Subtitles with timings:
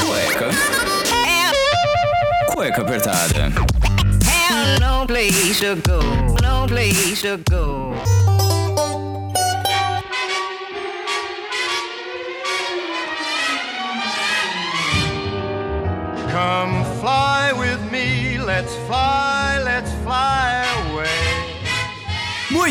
[0.00, 0.48] Cueca.
[2.48, 3.52] Cueca apertada.
[4.80, 6.00] no place to go,
[6.42, 7.94] no place to go.
[16.30, 20.61] Come fly with me, let's fly, let's fly away.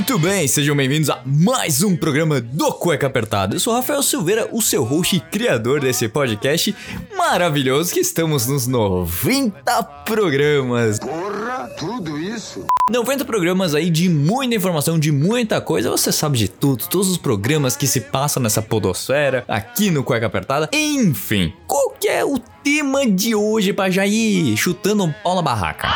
[0.01, 3.55] Muito bem, sejam bem-vindos a mais um programa do Cueca Apertada.
[3.55, 6.75] Eu sou Rafael Silveira, o seu host e criador desse podcast
[7.15, 10.97] maravilhoso que estamos nos 90 programas.
[10.97, 12.65] Porra, tudo isso?
[12.91, 15.89] 90 programas aí de muita informação, de muita coisa.
[15.89, 20.25] Você sabe de tudo, todos os programas que se passam nessa podosfera, aqui no Cueca
[20.25, 20.69] Apertada.
[20.73, 25.41] Enfim, qual que é o tema de hoje pra já ir chutando um pau na
[25.41, 25.87] barraca?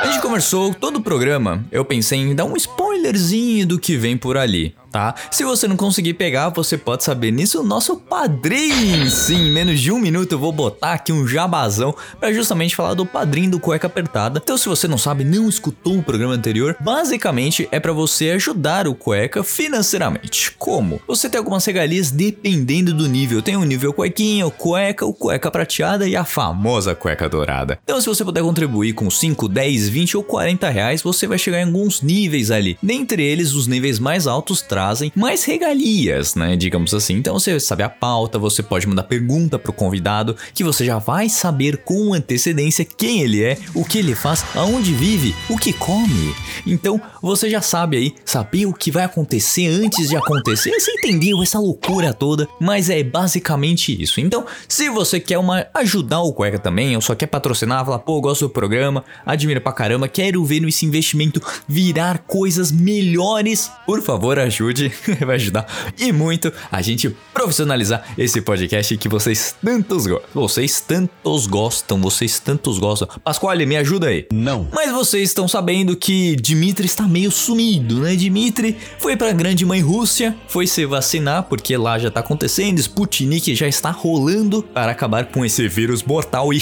[0.00, 4.16] A gente conversou todo o programa, eu pensei em dar um spoilerzinho do que vem
[4.16, 5.14] por ali, tá?
[5.30, 9.10] Se você não conseguir pegar, você pode saber nisso o nosso padrinho.
[9.10, 12.94] Sim, em menos de um minuto eu vou botar aqui um jabazão para justamente falar
[12.94, 14.40] do padrinho do Cueca Apertada.
[14.42, 18.88] Então, se você não sabe, não escutou o programa anterior, basicamente é para você ajudar
[18.88, 20.52] o Cueca financeiramente.
[20.58, 21.00] Como?
[21.06, 23.42] Você tem algumas regalias dependendo do nível.
[23.42, 27.78] Tem o nível cuequinha, o cueca, o cueca prateada e a famosa cueca dourada.
[27.84, 31.60] Então, se você puder contribuir com 5, 10, 20 ou 40 reais, você vai chegar
[31.60, 32.78] em alguns níveis ali.
[32.82, 36.56] Dentre eles, os níveis mais altos trazem mais regalias, né?
[36.56, 37.14] Digamos assim.
[37.16, 41.28] Então você sabe a pauta, você pode mandar pergunta pro convidado, que você já vai
[41.28, 46.19] saber com antecedência quem ele é, o que ele faz, aonde vive, o que come.
[46.66, 50.70] Então você já sabe aí, saber o que vai acontecer antes de acontecer.
[50.70, 52.48] Você entendeu essa loucura toda?
[52.60, 54.20] Mas é basicamente isso.
[54.20, 58.20] Então, se você quer uma ajudar o Cueca também, ou só quer patrocinar, falar, pô,
[58.20, 64.38] gosto do programa, admira pra caramba, quero ver esse investimento virar coisas melhores, por favor,
[64.38, 64.92] ajude,
[65.24, 65.66] vai ajudar
[65.98, 70.28] e muito a gente profissionalizar esse podcast que vocês tantos gostam.
[70.34, 73.08] Vocês tantos gostam, vocês tantos gostam.
[73.22, 74.26] Pasquale, me ajuda aí.
[74.32, 74.68] Não.
[74.72, 76.09] Mas vocês estão sabendo que
[76.40, 78.14] Dimitri está meio sumido, né?
[78.16, 83.54] Dimitri foi pra grande mãe Rússia, foi se vacinar porque lá já tá acontecendo, Sputnik
[83.54, 86.60] já está rolando para acabar com esse vírus mortal e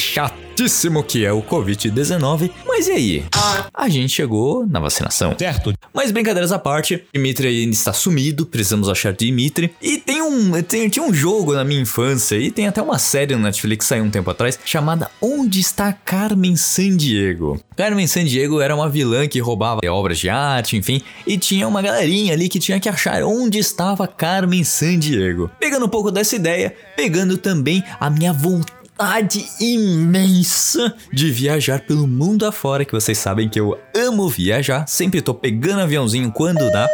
[0.59, 2.51] chatíssimo que é o Covid-19.
[2.67, 3.25] Mas e aí?
[3.73, 5.37] A gente chegou na vacinação.
[5.39, 5.73] Certo.
[5.95, 9.73] Mas brincadeiras à parte, Dimitri ainda está sumido, precisamos achar Dimitri.
[9.81, 13.37] E tem um, tem, tinha um jogo na minha infância e tem até uma série
[13.37, 17.61] no Netflix que saiu um tempo atrás chamada Onde está Carmen Sandiego?
[17.77, 22.33] Carmen Sandiego era uma vilã que roubava obras de arte, enfim, e tinha uma galerinha
[22.33, 25.49] ali que tinha que achar onde estava Carmen Sandiego.
[25.61, 32.05] Pegando um pouco dessa ideia, pegando também a minha vontade vontade imensa de viajar pelo
[32.05, 36.89] mundo afora, que vocês sabem que eu amo viajar, sempre tô pegando aviãozinho quando dá.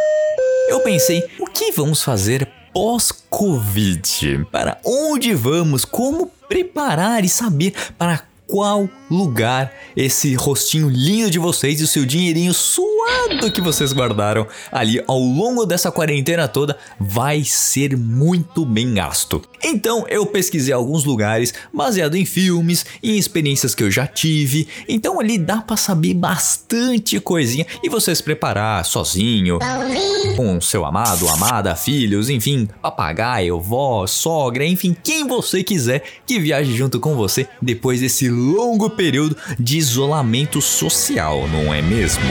[0.69, 4.45] Eu pensei, o que vamos fazer pós-Covid?
[4.51, 5.83] Para onde vamos?
[5.83, 12.05] Como preparar e saber para qual lugar esse rostinho lindo de vocês e o seu
[12.05, 12.53] dinheirinho
[13.05, 19.41] suado que vocês guardaram ali ao longo dessa quarentena toda vai ser muito bem gasto.
[19.63, 24.67] Então eu pesquisei alguns lugares baseado em filmes, em experiências que eu já tive.
[24.87, 29.59] Então ali dá para saber bastante coisinha e você se preparar sozinho,
[30.35, 36.75] com seu amado, amada, filhos, enfim, papagaio, vó, sogra, enfim, quem você quiser que viaje
[36.75, 42.23] junto com você depois desse longo período de isolamento social, não é mesmo?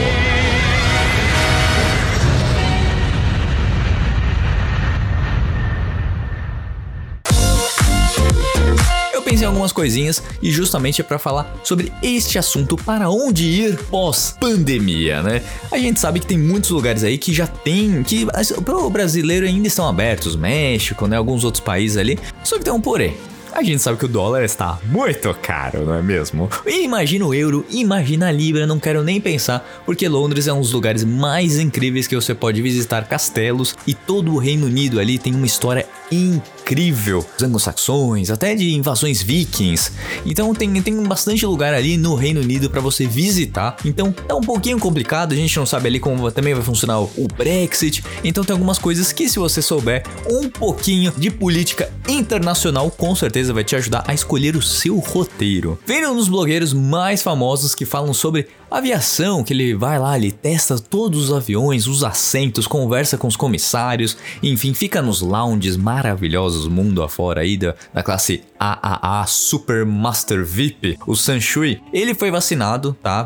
[9.45, 15.21] Em algumas coisinhas e justamente é para falar sobre este assunto para onde ir pós-pandemia,
[15.21, 15.41] né?
[15.71, 18.25] A gente sabe que tem muitos lugares aí que já tem, que
[18.63, 21.17] para o brasileiro ainda estão abertos, México, né?
[21.17, 22.19] Alguns outros países ali.
[22.43, 23.15] Só que tem um porém.
[23.55, 26.49] A gente sabe que o dólar está muito caro, não é mesmo?
[26.67, 30.73] Imagina o euro, imagina a libra, não quero nem pensar, porque Londres é um dos
[30.73, 35.33] lugares mais incríveis que você pode visitar castelos e todo o Reino Unido ali tem
[35.33, 37.25] uma história incrível.
[37.37, 39.93] Os anglo-saxões, até de invasões vikings.
[40.25, 43.77] Então tem, tem bastante lugar ali no Reino Unido para você visitar.
[43.85, 47.27] Então é um pouquinho complicado, a gente não sabe ali como também vai funcionar o
[47.37, 48.03] Brexit.
[48.21, 53.44] Então tem algumas coisas que se você souber um pouquinho de política internacional, com certeza
[53.53, 55.79] vai te ajudar a escolher o seu roteiro.
[55.85, 58.47] Vendo um dos blogueiros mais famosos que falam sobre
[58.77, 63.35] aviação, que ele vai lá, ele testa todos os aviões, os assentos, conversa com os
[63.35, 70.45] comissários, enfim, fica nos lounges maravilhosos mundo afora aí da, da classe AAA Super Master
[70.45, 73.25] VIP, o Sanshui, ele foi vacinado, tá?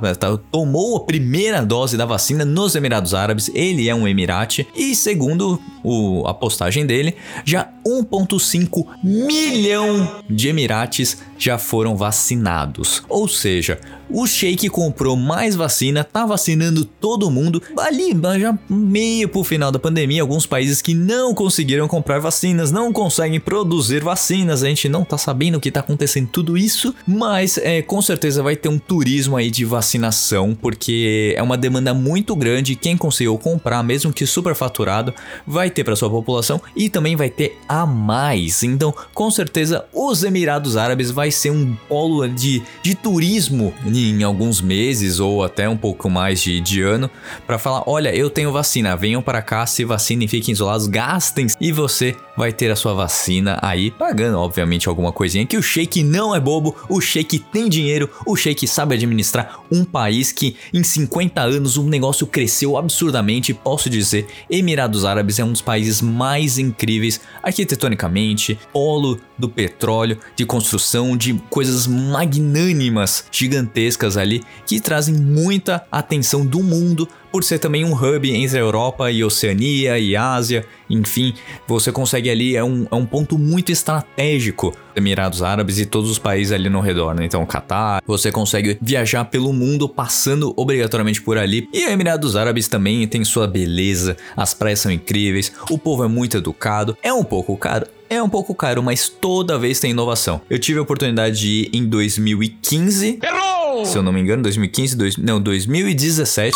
[0.51, 5.62] Tomou a primeira dose da vacina nos Emirados Árabes, ele é um emirate, e segundo
[5.84, 7.16] o, a postagem dele,
[7.46, 13.04] já 1,5 milhão de emirates já foram vacinados.
[13.07, 13.80] Ou seja,
[14.10, 17.62] o Sheik comprou mais vacina, tá vacinando todo mundo.
[17.77, 22.91] Ali, já meio pro final da pandemia, alguns países que não conseguiram comprar vacinas, não
[22.91, 24.63] conseguem produzir vacinas.
[24.63, 28.44] A gente não tá sabendo o que tá acontecendo tudo isso, mas é, com certeza
[28.44, 32.75] vai ter um turismo aí de vacinação, porque é uma demanda muito grande.
[32.75, 35.13] Quem conseguiu comprar, mesmo que superfaturado,
[35.45, 38.63] vai ter para sua população e também vai ter a mais.
[38.63, 44.62] Então, com certeza, os Emirados Árabes vai ser um polo de, de turismo em alguns
[44.62, 47.10] meses ou até um pouco mais de, de ano
[47.46, 51.72] para falar: olha, eu tenho vacina, venham para cá, se vacinem, fiquem isolados, gastem e
[51.72, 55.45] você vai ter a sua vacina aí, pagando obviamente alguma coisinha.
[55.45, 59.83] Que o Sheik não é bobo, o Sheik tem dinheiro, o Sheik sabe administrar um
[59.83, 63.53] país que em 50 anos o negócio cresceu absurdamente.
[63.53, 70.45] Posso dizer, Emirados Árabes é um dos países mais incríveis arquitetonicamente, polo do petróleo, de
[70.45, 77.86] construção, de coisas magnânimas, gigantescas ali que trazem muita atenção do mundo por ser também
[77.86, 81.34] um hub entre a Europa e Oceania e Ásia, enfim,
[81.68, 86.20] você consegue ali, é um, é um ponto muito estratégico Emirados Árabes e todos os
[86.20, 87.26] países ali no redor, né?
[87.26, 91.70] Então, Catar, você consegue viajar pelo mundo passando obrigatoriamente por ali.
[91.74, 96.38] E Emirados Árabes também tem sua beleza, as praias são incríveis, o povo é muito
[96.38, 100.42] educado, é um pouco caro, é um pouco caro, mas toda vez tem inovação.
[100.50, 103.20] Eu tive a oportunidade de ir em 2015.
[103.24, 103.86] Errou!
[103.86, 106.52] Se eu não me engano, 2015, dois, não, 2017.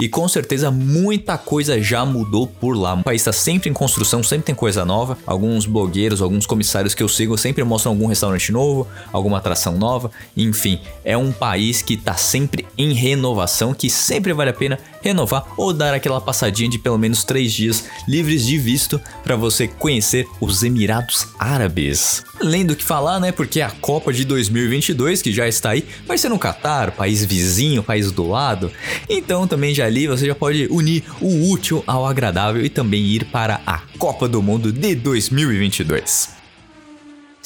[0.00, 2.94] E com certeza muita coisa já mudou por lá.
[2.94, 5.16] O país está sempre em construção, sempre tem coisa nova.
[5.26, 10.10] Alguns blogueiros, alguns comissários que eu sigo sempre mostram algum restaurante novo, alguma atração nova.
[10.36, 15.44] Enfim, é um país que está sempre em renovação, que sempre vale a pena renovar
[15.56, 20.26] ou dar aquela passadinha de pelo menos três dias livres de visto para você conhecer
[20.40, 22.24] os Emirados Árabes.
[22.40, 23.32] Além do que falar, né?
[23.32, 27.82] Porque a Copa de 2022, que já está aí, vai ser no Catar, país vizinho,
[27.82, 28.70] país do lado.
[29.08, 33.24] Então também já ali você já pode unir o útil ao agradável e também ir
[33.26, 36.35] para a Copa do Mundo de 2022.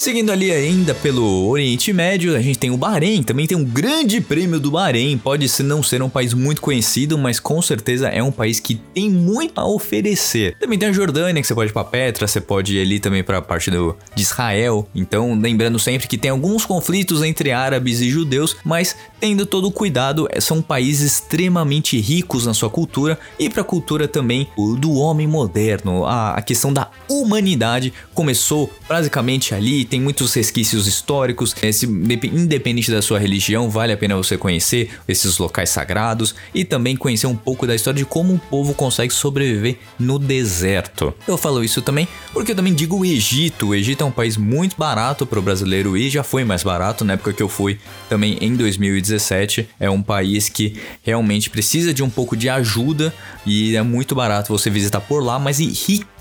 [0.01, 4.19] Seguindo ali ainda pelo Oriente Médio, a gente tem o Bahrein, também tem um grande
[4.19, 5.15] prêmio do Bahrein.
[5.15, 8.73] Pode ser não ser um país muito conhecido, mas com certeza é um país que
[8.73, 10.57] tem muito a oferecer.
[10.59, 13.23] Também tem a Jordânia, que você pode ir para Petra, você pode ir ali também
[13.23, 14.89] para a parte do, de Israel.
[14.95, 19.71] Então, lembrando sempre que tem alguns conflitos entre árabes e judeus, mas tendo todo o
[19.71, 24.47] cuidado, é, são países extremamente ricos na sua cultura e para a cultura também
[24.79, 26.07] do homem moderno.
[26.07, 31.53] A, a questão da humanidade começou basicamente ali tem muitos resquícios históricos.
[31.61, 36.95] Esse, independente da sua religião, vale a pena você conhecer esses locais sagrados e também
[36.95, 41.13] conhecer um pouco da história de como o povo consegue sobreviver no deserto.
[41.27, 43.67] Eu falo isso também porque eu também digo o Egito.
[43.67, 47.03] O Egito é um país muito barato para o brasileiro ir, já foi mais barato
[47.03, 47.77] na época que eu fui
[48.07, 49.67] também em 2017.
[49.77, 53.13] É um país que realmente precisa de um pouco de ajuda
[53.45, 55.59] e é muito barato você visitar por lá, mas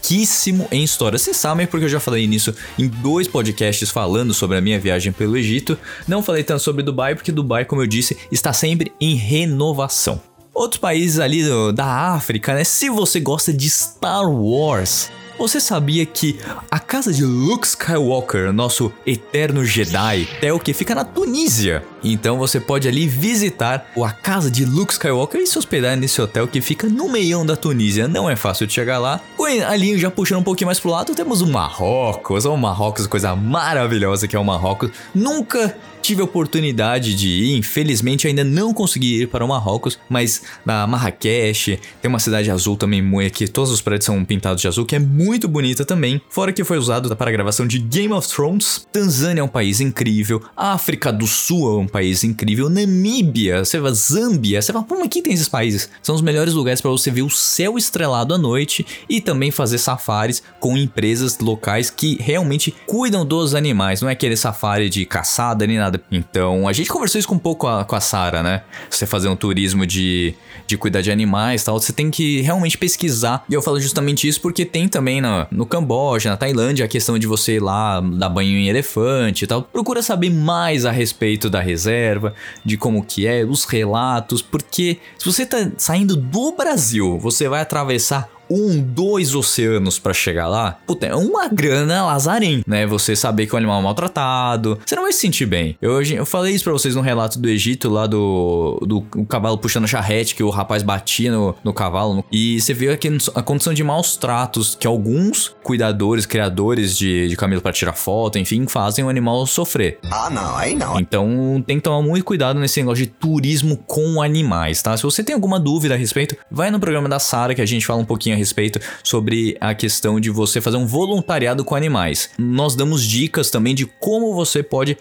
[0.01, 1.19] riquíssimo em história.
[1.19, 5.13] Vocês sabem porque eu já falei nisso em dois podcasts falando sobre a minha viagem
[5.13, 5.79] pelo Egito.
[6.09, 10.21] Não falei tanto sobre Dubai porque Dubai, como eu disse, está sempre em renovação.
[10.53, 11.45] Outros países ali
[11.75, 12.65] da África, né?
[12.65, 15.11] Se você gosta de Star Wars,
[15.41, 16.39] você sabia que
[16.71, 21.83] a casa de Luke Skywalker, nosso eterno Jedi, é o que fica na Tunísia?
[22.05, 26.47] Então você pode ali visitar a casa de Luke Skywalker e se hospedar nesse hotel
[26.47, 28.07] que fica no meião da Tunísia.
[28.07, 29.19] Não é fácil de chegar lá.
[29.67, 32.45] Ali, já puxando um pouquinho mais pro lado, temos o Marrocos.
[32.45, 34.91] O Marrocos, coisa maravilhosa que é o Marrocos.
[35.15, 35.75] Nunca
[36.11, 40.85] tive a oportunidade de ir, infelizmente ainda não consegui ir para o Marrocos, mas na
[40.85, 43.01] Marrakech tem uma cidade azul também,
[43.31, 46.21] que todos os prédios são pintados de azul, que é muito bonita também.
[46.29, 48.85] Fora que foi usado para a gravação de Game of Thrones.
[48.93, 53.93] Tanzânia é um país incrível, África do Sul é um país incrível, Namíbia, você vai
[53.93, 55.89] Zâmbia, você fala, mas aqui tem esses países?
[56.03, 59.79] São os melhores lugares para você ver o céu estrelado à noite e também fazer
[59.79, 65.65] safaris com empresas locais que realmente cuidam dos animais, não é aquele safari de caçada
[65.69, 66.00] nem nada.
[66.11, 68.63] Então, a gente conversou isso com um pouco a, com a Sara, né?
[68.89, 70.35] Você fazer um turismo de,
[70.67, 73.45] de cuidar de animais tal, você tem que realmente pesquisar.
[73.49, 77.19] E eu falo justamente isso porque tem também no, no Camboja, na Tailândia, a questão
[77.19, 79.63] de você ir lá dar banho em elefante e tal.
[79.63, 85.27] Procura saber mais a respeito da reserva, de como que é, os relatos, porque se
[85.27, 91.07] você tá saindo do Brasil, você vai atravessar um, dois oceanos pra chegar lá, puta,
[91.07, 92.87] é uma grana lazarem, né?
[92.87, 95.77] Você saber que o animal é maltratado, você não vai se sentir bem.
[95.81, 99.85] Eu, eu falei isso pra vocês no relato do Egito, lá do, do cavalo puxando
[99.85, 103.73] a charrete, que o rapaz batia no, no cavalo, e você vê aqui a condição
[103.73, 109.05] de maus tratos que alguns cuidadores, criadores de, de camelo para tirar foto, enfim, fazem
[109.05, 109.99] o animal sofrer.
[110.11, 110.99] Ah, não, aí não.
[110.99, 114.97] Então tem que tomar muito cuidado nesse negócio de turismo com animais, tá?
[114.97, 117.87] Se você tem alguma dúvida a respeito, vai no programa da Sara que a gente
[117.87, 122.31] fala um pouquinho a respeito sobre a questão de você fazer um voluntariado com animais.
[122.37, 124.99] Nós damos dicas também de como você pode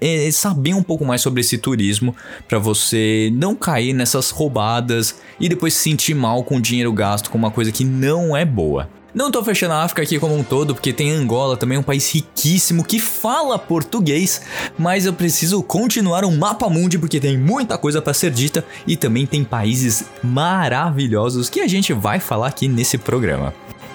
[0.00, 2.14] é, saber um pouco mais sobre esse turismo
[2.46, 7.30] para você não cair nessas roubadas e depois se sentir mal com o dinheiro gasto
[7.30, 8.88] com uma coisa que não é boa.
[9.14, 12.10] Não tô fechando a África aqui como um todo, porque tem Angola também, um país
[12.10, 14.40] riquíssimo que fala português,
[14.78, 18.96] mas eu preciso continuar um mapa mundi porque tem muita coisa para ser dita e
[18.96, 23.52] também tem países maravilhosos que a gente vai falar aqui nesse programa.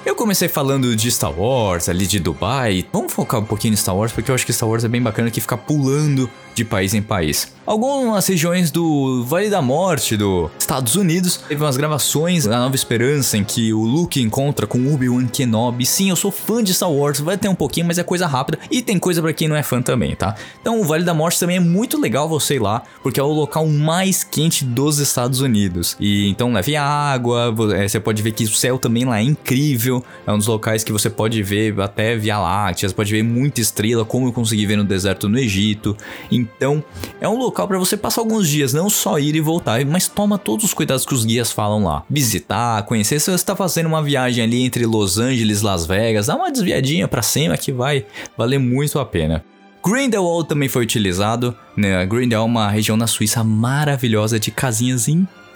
[0.08, 2.86] Eu comecei falando de Star Wars, ali de Dubai.
[2.94, 5.02] Vamos focar um pouquinho em Star Wars, porque eu acho que Star Wars é bem
[5.02, 7.54] bacana que fica pulando de país em país.
[7.68, 13.38] Algumas regiões do Vale da Morte dos Estados Unidos teve umas gravações da Nova Esperança
[13.38, 15.86] em que o Luke encontra com Obi-Wan Kenobi.
[15.86, 18.58] Sim, eu sou fã de Star Wars, vai ter um pouquinho, mas é coisa rápida
[18.72, 20.36] e tem coisa para quem não é fã também, tá?
[20.60, 23.28] Então o Vale da Morte também é muito legal você ir lá, porque é o
[23.28, 25.96] local mais quente dos Estados Unidos.
[26.00, 29.97] E então leve água, é, você pode ver que o céu também lá é incrível,
[30.26, 33.62] é um dos locais que você pode ver até Via Láctea, você pode ver muita
[33.62, 35.96] estrela, como eu consegui ver no deserto no Egito.
[36.32, 36.84] Então,
[37.20, 40.38] é um local para você passar alguns dias, não só ir e voltar, mas toma
[40.38, 42.04] todos os cuidados que os guias falam lá.
[42.10, 46.28] Visitar, conhecer, se você está fazendo uma viagem ali entre Los Angeles e Las Vegas,
[46.28, 48.06] dá uma desviadinha para cima que vai
[48.38, 49.44] valer muito a pena.
[49.86, 52.06] Grindelwald também foi utilizado, né?
[52.06, 55.47] Grindelwald é uma região na Suíça maravilhosa de casinhas incríveis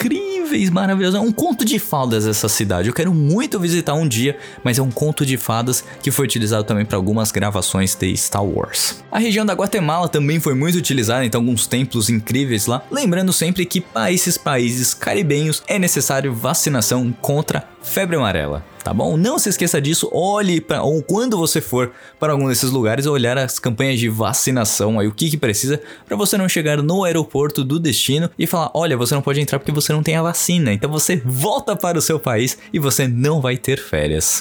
[0.51, 1.19] incríveis, maravilhosas.
[1.19, 2.87] É um conto de fadas essa cidade.
[2.87, 6.63] Eu quero muito visitar um dia, mas é um conto de fadas que foi utilizado
[6.63, 9.03] também para algumas gravações de Star Wars.
[9.11, 12.83] A região da Guatemala também foi muito utilizada, então alguns templos incríveis lá.
[12.91, 19.17] Lembrando sempre que para esses países caribenhos é necessário vacinação contra febre amarela tá bom?
[19.17, 23.37] Não se esqueça disso, olhe para ou quando você for para algum desses lugares olhar
[23.37, 27.63] as campanhas de vacinação, aí o que que precisa para você não chegar no aeroporto
[27.63, 30.73] do destino e falar, olha, você não pode entrar porque você não tem a vacina.
[30.73, 34.39] Então você volta para o seu país e você não vai ter férias.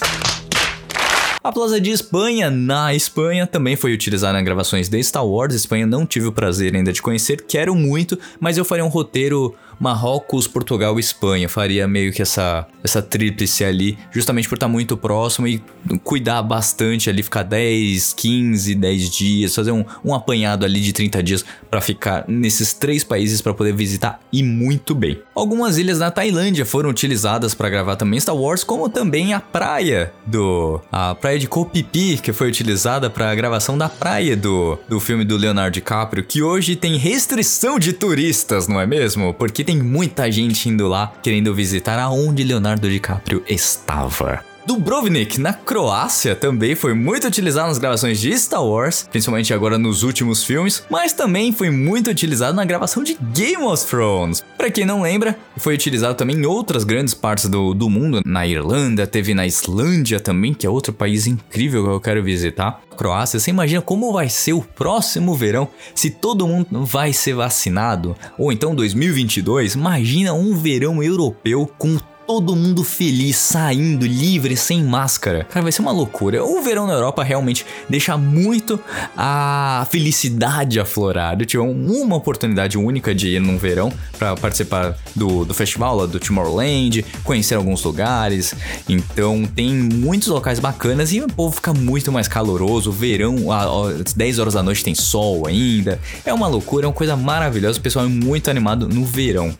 [1.43, 5.55] A Plaza de Espanha, na Espanha, também foi utilizada em gravações de Star Wars.
[5.55, 9.55] Espanha não tive o prazer ainda de conhecer, quero muito, mas eu faria um roteiro
[9.81, 11.49] Marrocos, Portugal e Espanha.
[11.49, 15.59] Faria meio que essa, essa tríplice ali, justamente por estar muito próximo e
[16.03, 21.23] cuidar bastante ali, ficar 10, 15, 10 dias, fazer um, um apanhado ali de 30
[21.23, 25.19] dias para ficar nesses três países para poder visitar e muito bem.
[25.33, 30.13] Algumas ilhas na Tailândia foram utilizadas para gravar também Star Wars, como também a praia
[30.27, 34.37] do a praia de Koh Phi Phi, que foi utilizada para a gravação da praia
[34.37, 39.33] do, do filme do Leonardo DiCaprio, que hoje tem restrição de turistas, não é mesmo?
[39.33, 44.50] Porque tem muita gente indo lá querendo visitar aonde Leonardo DiCaprio estava.
[44.65, 50.03] Dubrovnik, na Croácia, também foi muito utilizado nas gravações de Star Wars, principalmente agora nos
[50.03, 54.43] últimos filmes, mas também foi muito utilizado na gravação de Game of Thrones.
[54.57, 58.45] Para quem não lembra, foi utilizado também em outras grandes partes do, do mundo, na
[58.45, 62.81] Irlanda, teve na Islândia também, que é outro país incrível que eu quero visitar.
[62.95, 68.15] Croácia, você imagina como vai ser o próximo verão se todo mundo vai ser vacinado?
[68.37, 75.45] Ou então 2022, imagina um verão europeu com todo mundo feliz, saindo, livre, sem máscara.
[75.45, 76.43] Cara, vai ser uma loucura.
[76.43, 78.79] O verão na Europa realmente deixa muito
[79.17, 81.39] a felicidade aflorar.
[81.39, 86.05] Eu tive uma oportunidade única de ir num verão para participar do, do festival lá
[86.05, 88.55] do Tomorrowland, conhecer alguns lugares.
[88.87, 92.89] Então tem muitos locais bacanas e o povo fica muito mais caloroso.
[92.89, 95.99] O verão, às 10 horas da noite tem sol ainda.
[96.25, 97.79] É uma loucura, é uma coisa maravilhosa.
[97.79, 99.53] O pessoal é muito animado no verão.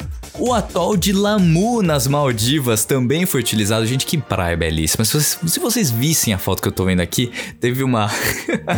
[0.43, 3.85] O atol de Lamu nas Maldivas também foi utilizado.
[3.85, 5.05] Gente, que praia belíssima.
[5.05, 8.09] Se vocês, se vocês vissem a foto que eu tô vendo aqui, teve uma.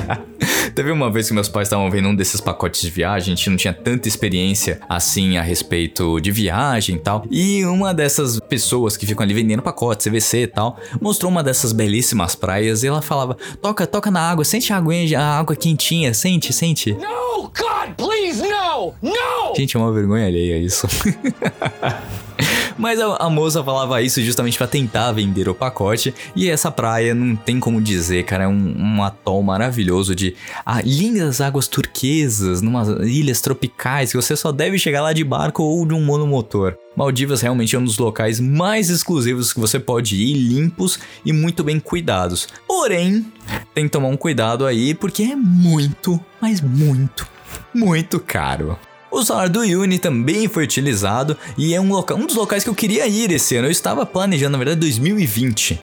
[0.75, 3.49] teve uma vez que meus pais estavam vendo um desses pacotes de viagem, a gente
[3.49, 7.25] não tinha tanta experiência assim a respeito de viagem e tal.
[7.31, 11.71] E uma dessas pessoas que ficam ali vendendo pacotes, CVC e tal, mostrou uma dessas
[11.71, 16.13] belíssimas praias e ela falava: toca, toca na água, sente a água, a água quentinha,
[16.13, 16.91] sente, sente.
[16.91, 18.93] No, God, please, no!
[19.01, 19.55] No!
[19.55, 20.87] Gente, é uma vergonha alheia isso.
[22.77, 26.13] Mas a, a moça falava isso justamente pra tentar vender o pacote.
[26.35, 28.45] E essa praia não tem como dizer, cara.
[28.45, 34.35] É um, um atol maravilhoso de ah, lindas águas turquesas, numas ilhas tropicais que você
[34.35, 36.75] só deve chegar lá de barco ou de um monomotor.
[36.95, 41.63] Maldivas realmente é um dos locais mais exclusivos que você pode ir, limpos e muito
[41.63, 42.47] bem cuidados.
[42.67, 43.25] Porém,
[43.73, 47.27] tem que tomar um cuidado aí porque é muito, mas muito,
[47.73, 48.77] muito caro.
[49.13, 52.73] O salário do Uni também foi utilizado e é um, um dos locais que eu
[52.73, 53.67] queria ir esse ano.
[53.67, 55.81] Eu estava planejando, na verdade, 2020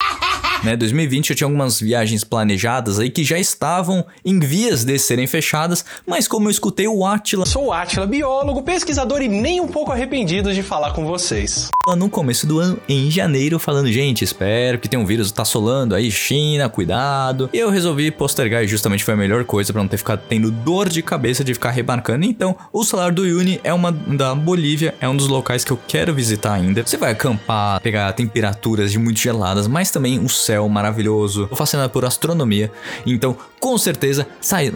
[0.63, 0.77] né?
[0.77, 5.85] 2020 eu tinha algumas viagens planejadas aí que já estavam em vias de serem fechadas,
[6.07, 7.47] mas como eu escutei o Atila.
[7.47, 11.71] Sou o Atila, biólogo, pesquisador e nem um pouco arrependido de falar com vocês.
[11.97, 15.95] No começo do ano, em janeiro, falando, gente, espero que tenha um vírus, tá solando
[15.95, 17.51] aí, China, cuidado.
[17.53, 20.51] E eu resolvi postergar e justamente foi a melhor coisa para não ter ficado tendo
[20.51, 22.25] dor de cabeça de ficar remarcando.
[22.25, 25.79] Então, o salário do Uni é uma da Bolívia, é um dos locais que eu
[25.89, 26.83] quero visitar ainda.
[26.87, 31.47] Você vai acampar, pegar temperaturas de muito geladas, mas também o céu maravilhoso.
[31.47, 32.73] Tô fascinado por astronomia.
[33.07, 34.27] Então, com certeza,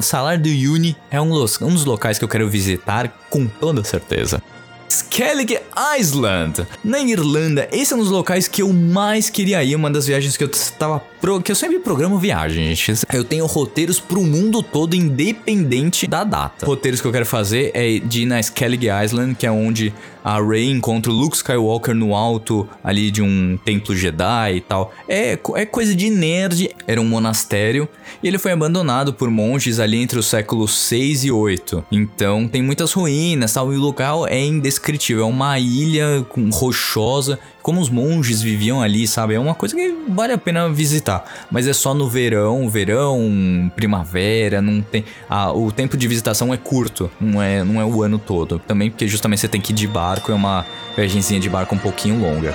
[0.01, 3.83] salário do Uni é um dos, um dos locais que eu quero visitar com toda
[3.83, 4.41] certeza.
[4.89, 5.59] Skellig
[5.99, 7.69] Island, na Irlanda.
[7.73, 10.49] Esse é um dos locais que eu mais queria ir, uma das viagens que eu
[10.49, 11.03] estava
[11.43, 13.07] que eu sempre programo viagens, gente.
[13.13, 16.67] Eu tenho roteiros pro mundo todo independente da data.
[16.67, 20.41] Roteiros que eu quero fazer é de ir na Skellig Island, que é onde a
[20.41, 24.93] Rey encontra o Luke Skywalker no alto ali de um templo Jedi e tal.
[25.09, 26.71] É, é coisa de nerd.
[26.87, 27.89] Era um monastério
[28.23, 31.85] e ele foi abandonado por monges ali entre os séculos 6 e 8.
[31.93, 35.25] Então tem muitas ruínas, tal, e o local é indescritível.
[35.25, 39.33] É uma ilha com rochosa como os monges viviam ali, sabe?
[39.33, 41.25] É uma coisa que vale a pena visitar.
[41.51, 45.03] Mas é só no verão, verão, primavera, não tem.
[45.31, 48.59] Ah, o tempo de visitação é curto, não é, não é o ano todo.
[48.59, 51.79] Também porque justamente você tem que ir de barco, é uma viagemzinha de barco um
[51.79, 52.55] pouquinho longa.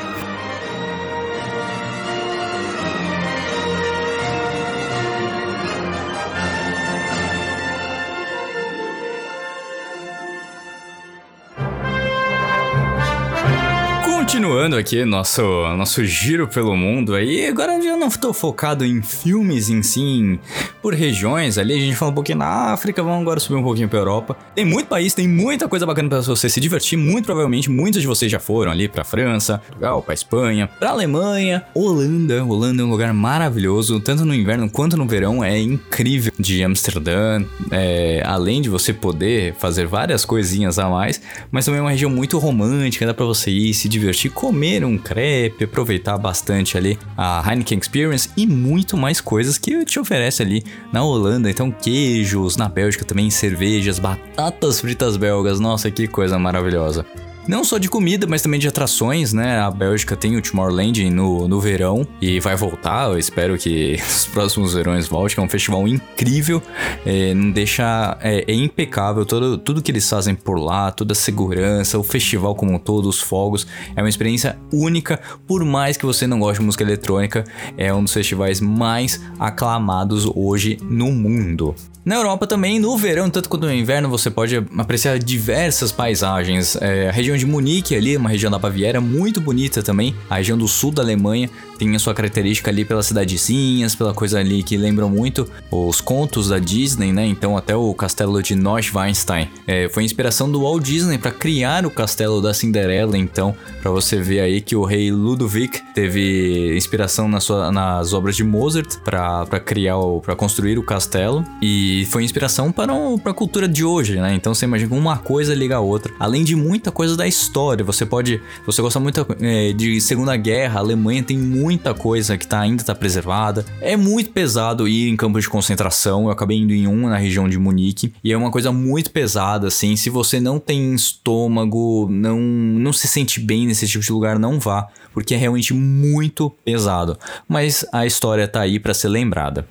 [14.49, 15.43] Continuando aqui nosso,
[15.77, 20.39] nosso giro pelo mundo aí, agora eu não estou focado em filmes em si,
[20.81, 23.87] por regiões ali, a gente fala um pouquinho na África, vamos agora subir um pouquinho
[23.87, 24.35] pra Europa.
[24.55, 28.07] Tem muito país, tem muita coisa bacana para você se divertir, muito provavelmente muitos de
[28.07, 32.43] vocês já foram ali pra França, Portugal, pra Espanha, pra Alemanha, Holanda.
[32.43, 36.33] Holanda é um lugar maravilhoso, tanto no inverno quanto no verão, é incrível.
[36.39, 41.21] De Amsterdã, é, além de você poder fazer várias coisinhas a mais,
[41.51, 44.97] mas também é uma região muito romântica, dá pra você ir se divertir comer um
[44.97, 50.63] crepe, aproveitar bastante ali a Heineken Experience e muito mais coisas que te oferece ali
[50.93, 51.51] na Holanda.
[51.51, 55.59] Então, queijos, na Bélgica também cervejas, batatas fritas belgas.
[55.59, 57.05] Nossa, que coisa maravilhosa.
[57.47, 59.59] Não só de comida, mas também de atrações, né?
[59.59, 63.09] A Bélgica tem o Tomorrowland no, no verão e vai voltar.
[63.09, 66.61] Eu espero que os próximos verões volte, é um festival incrível.
[67.05, 68.17] É, não deixa.
[68.21, 72.53] É, é, impecável todo, tudo que eles fazem por lá, toda a segurança, o festival
[72.55, 73.65] como um todo, os fogos.
[73.95, 77.43] É uma experiência única, por mais que você não goste de música eletrônica,
[77.77, 81.75] é um dos festivais mais aclamados hoje no mundo.
[82.09, 86.75] Na Europa também, no verão, tanto quanto no inverno, você pode apreciar diversas paisagens.
[86.81, 90.15] É, a região de Munique ali, uma região da Baviera, muito bonita também.
[90.27, 94.39] A região do sul da Alemanha tem a sua característica ali pelas cidadezinhas, pela coisa
[94.39, 97.27] ali que lembram muito os contos da Disney, né?
[97.27, 101.91] Então até o castelo de Neuschwanstein é, foi inspiração do Walt Disney para criar o
[101.91, 103.17] castelo da Cinderela.
[103.17, 108.35] Então, para você ver aí que o rei Ludovic teve inspiração na sua, nas obras
[108.35, 113.35] de Mozart para criar, para construir o castelo e e foi inspiração para, para a
[113.35, 114.33] cultura de hoje, né?
[114.33, 116.13] Então você imagina uma coisa liga a outra.
[116.17, 118.41] Além de muita coisa da história, você pode.
[118.65, 122.95] Você gosta muito é, de Segunda Guerra, Alemanha tem muita coisa que tá, ainda está
[122.95, 123.65] preservada.
[123.81, 126.25] É muito pesado ir em campos de concentração.
[126.25, 128.13] Eu acabei indo em um na região de Munique.
[128.23, 129.95] E é uma coisa muito pesada, assim.
[129.95, 134.59] Se você não tem estômago, não, não se sente bem nesse tipo de lugar, não
[134.59, 134.87] vá.
[135.13, 137.17] Porque é realmente muito pesado.
[137.47, 139.67] Mas a história tá aí para ser lembrada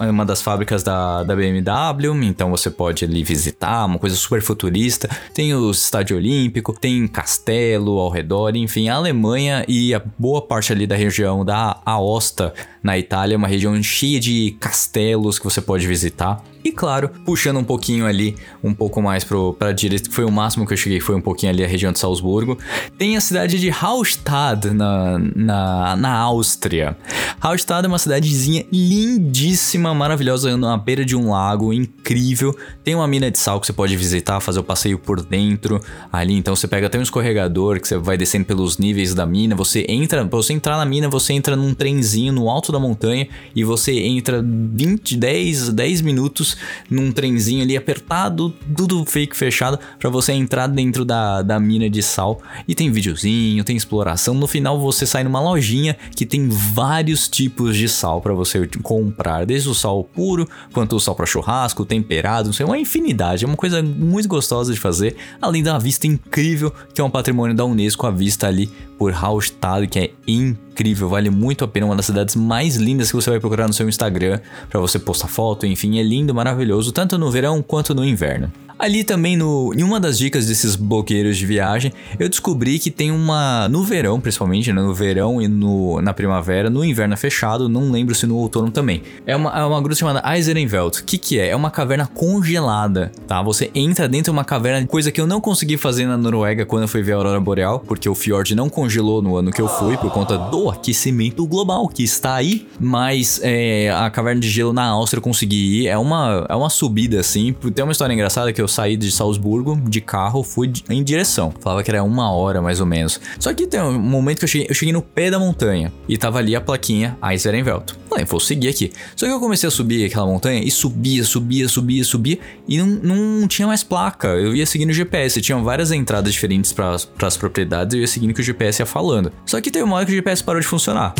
[0.00, 5.08] uma das fábricas da, da BMW, então você pode ali visitar, uma coisa super futurista.
[5.34, 10.72] Tem o estádio olímpico, tem castelo ao redor, enfim, a Alemanha e a boa parte
[10.72, 15.60] ali da região da Aosta na Itália, é uma região cheia de castelos que você
[15.60, 16.42] pode visitar.
[16.64, 20.30] E claro, puxando um pouquinho ali, um pouco mais pro, pra direita, que foi o
[20.30, 22.56] máximo que eu cheguei, foi um pouquinho ali a região de Salzburgo,
[22.96, 26.96] tem a cidade de Hallstatt, na, na, na Áustria.
[27.40, 32.56] Hallstatt é uma cidadezinha lindíssima, maravilhosa, na beira de um lago, incrível.
[32.84, 35.80] Tem uma mina de sal que você pode visitar, fazer o passeio por dentro
[36.12, 36.34] ali.
[36.34, 39.56] Então você pega até um escorregador que você vai descendo pelos níveis da mina.
[39.56, 43.26] Você entra, pra você entrar na mina, você entra num trenzinho no alto da montanha
[43.54, 46.51] e você entra 20, 10, 10 minutos
[46.90, 52.02] num trenzinho ali apertado, tudo fake fechado, para você entrar dentro da, da mina de
[52.02, 52.40] sal.
[52.66, 54.34] E tem videozinho, tem exploração.
[54.34, 59.46] No final você sai numa lojinha que tem vários tipos de sal para você comprar,
[59.46, 63.44] desde o sal puro quanto o sal para churrasco, temperado, não sei, uma infinidade.
[63.44, 67.54] É uma coisa muito gostosa de fazer, além da vista incrível que é um patrimônio
[67.54, 71.96] da Unesco, a vista ali por Hallstatt, que é incrível, vale muito a pena, uma
[71.96, 74.38] das cidades mais lindas que você vai procurar no seu Instagram
[74.70, 78.50] para você postar foto, enfim, é lindo, maravilhoso, tanto no verão quanto no inverno.
[78.78, 83.10] Ali também, no, em uma das dicas desses bloqueiros de viagem, eu descobri que tem
[83.10, 83.68] uma.
[83.68, 84.82] No verão, principalmente, né?
[84.82, 88.70] no verão e no, na primavera, no inverno é fechado, não lembro se no outono
[88.70, 89.02] também.
[89.26, 91.00] É uma, é uma gruta chamada Eisenwelt.
[91.00, 91.48] O que, que é?
[91.48, 93.40] É uma caverna congelada, tá?
[93.42, 96.82] Você entra dentro de uma caverna, coisa que eu não consegui fazer na Noruega quando
[96.82, 99.68] eu fui ver a Aurora Boreal, porque o Fjord não congelou no ano que eu
[99.68, 102.66] fui, por conta do aquecimento global que está aí.
[102.80, 105.86] Mas é, a caverna de gelo na Áustria eu consegui ir.
[105.88, 107.54] É uma, é uma subida assim.
[107.74, 111.52] Tem uma história engraçada que eu saí de Salzburgo de carro, fui em direção.
[111.60, 113.20] Falava que era uma hora mais ou menos.
[113.38, 116.16] Só que tem um momento que eu cheguei, eu cheguei no pé da montanha e
[116.16, 117.94] tava ali a plaquinha Eisenwelt.
[118.08, 118.92] Falei, vou seguir aqui.
[119.16, 122.86] Só que eu comecei a subir aquela montanha e subia, subia, subia, subia e não,
[122.86, 124.28] não tinha mais placa.
[124.28, 128.30] Eu ia seguindo o GPS, tinham várias entradas diferentes para as propriedades eu ia seguindo
[128.30, 129.32] o que o GPS ia falando.
[129.46, 131.14] Só que teve uma hora que o GPS parou de funcionar.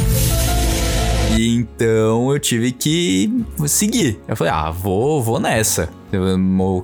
[1.36, 3.30] E então eu tive que
[3.66, 4.20] seguir.
[4.28, 5.88] Eu falei, ah, vou, vou nessa.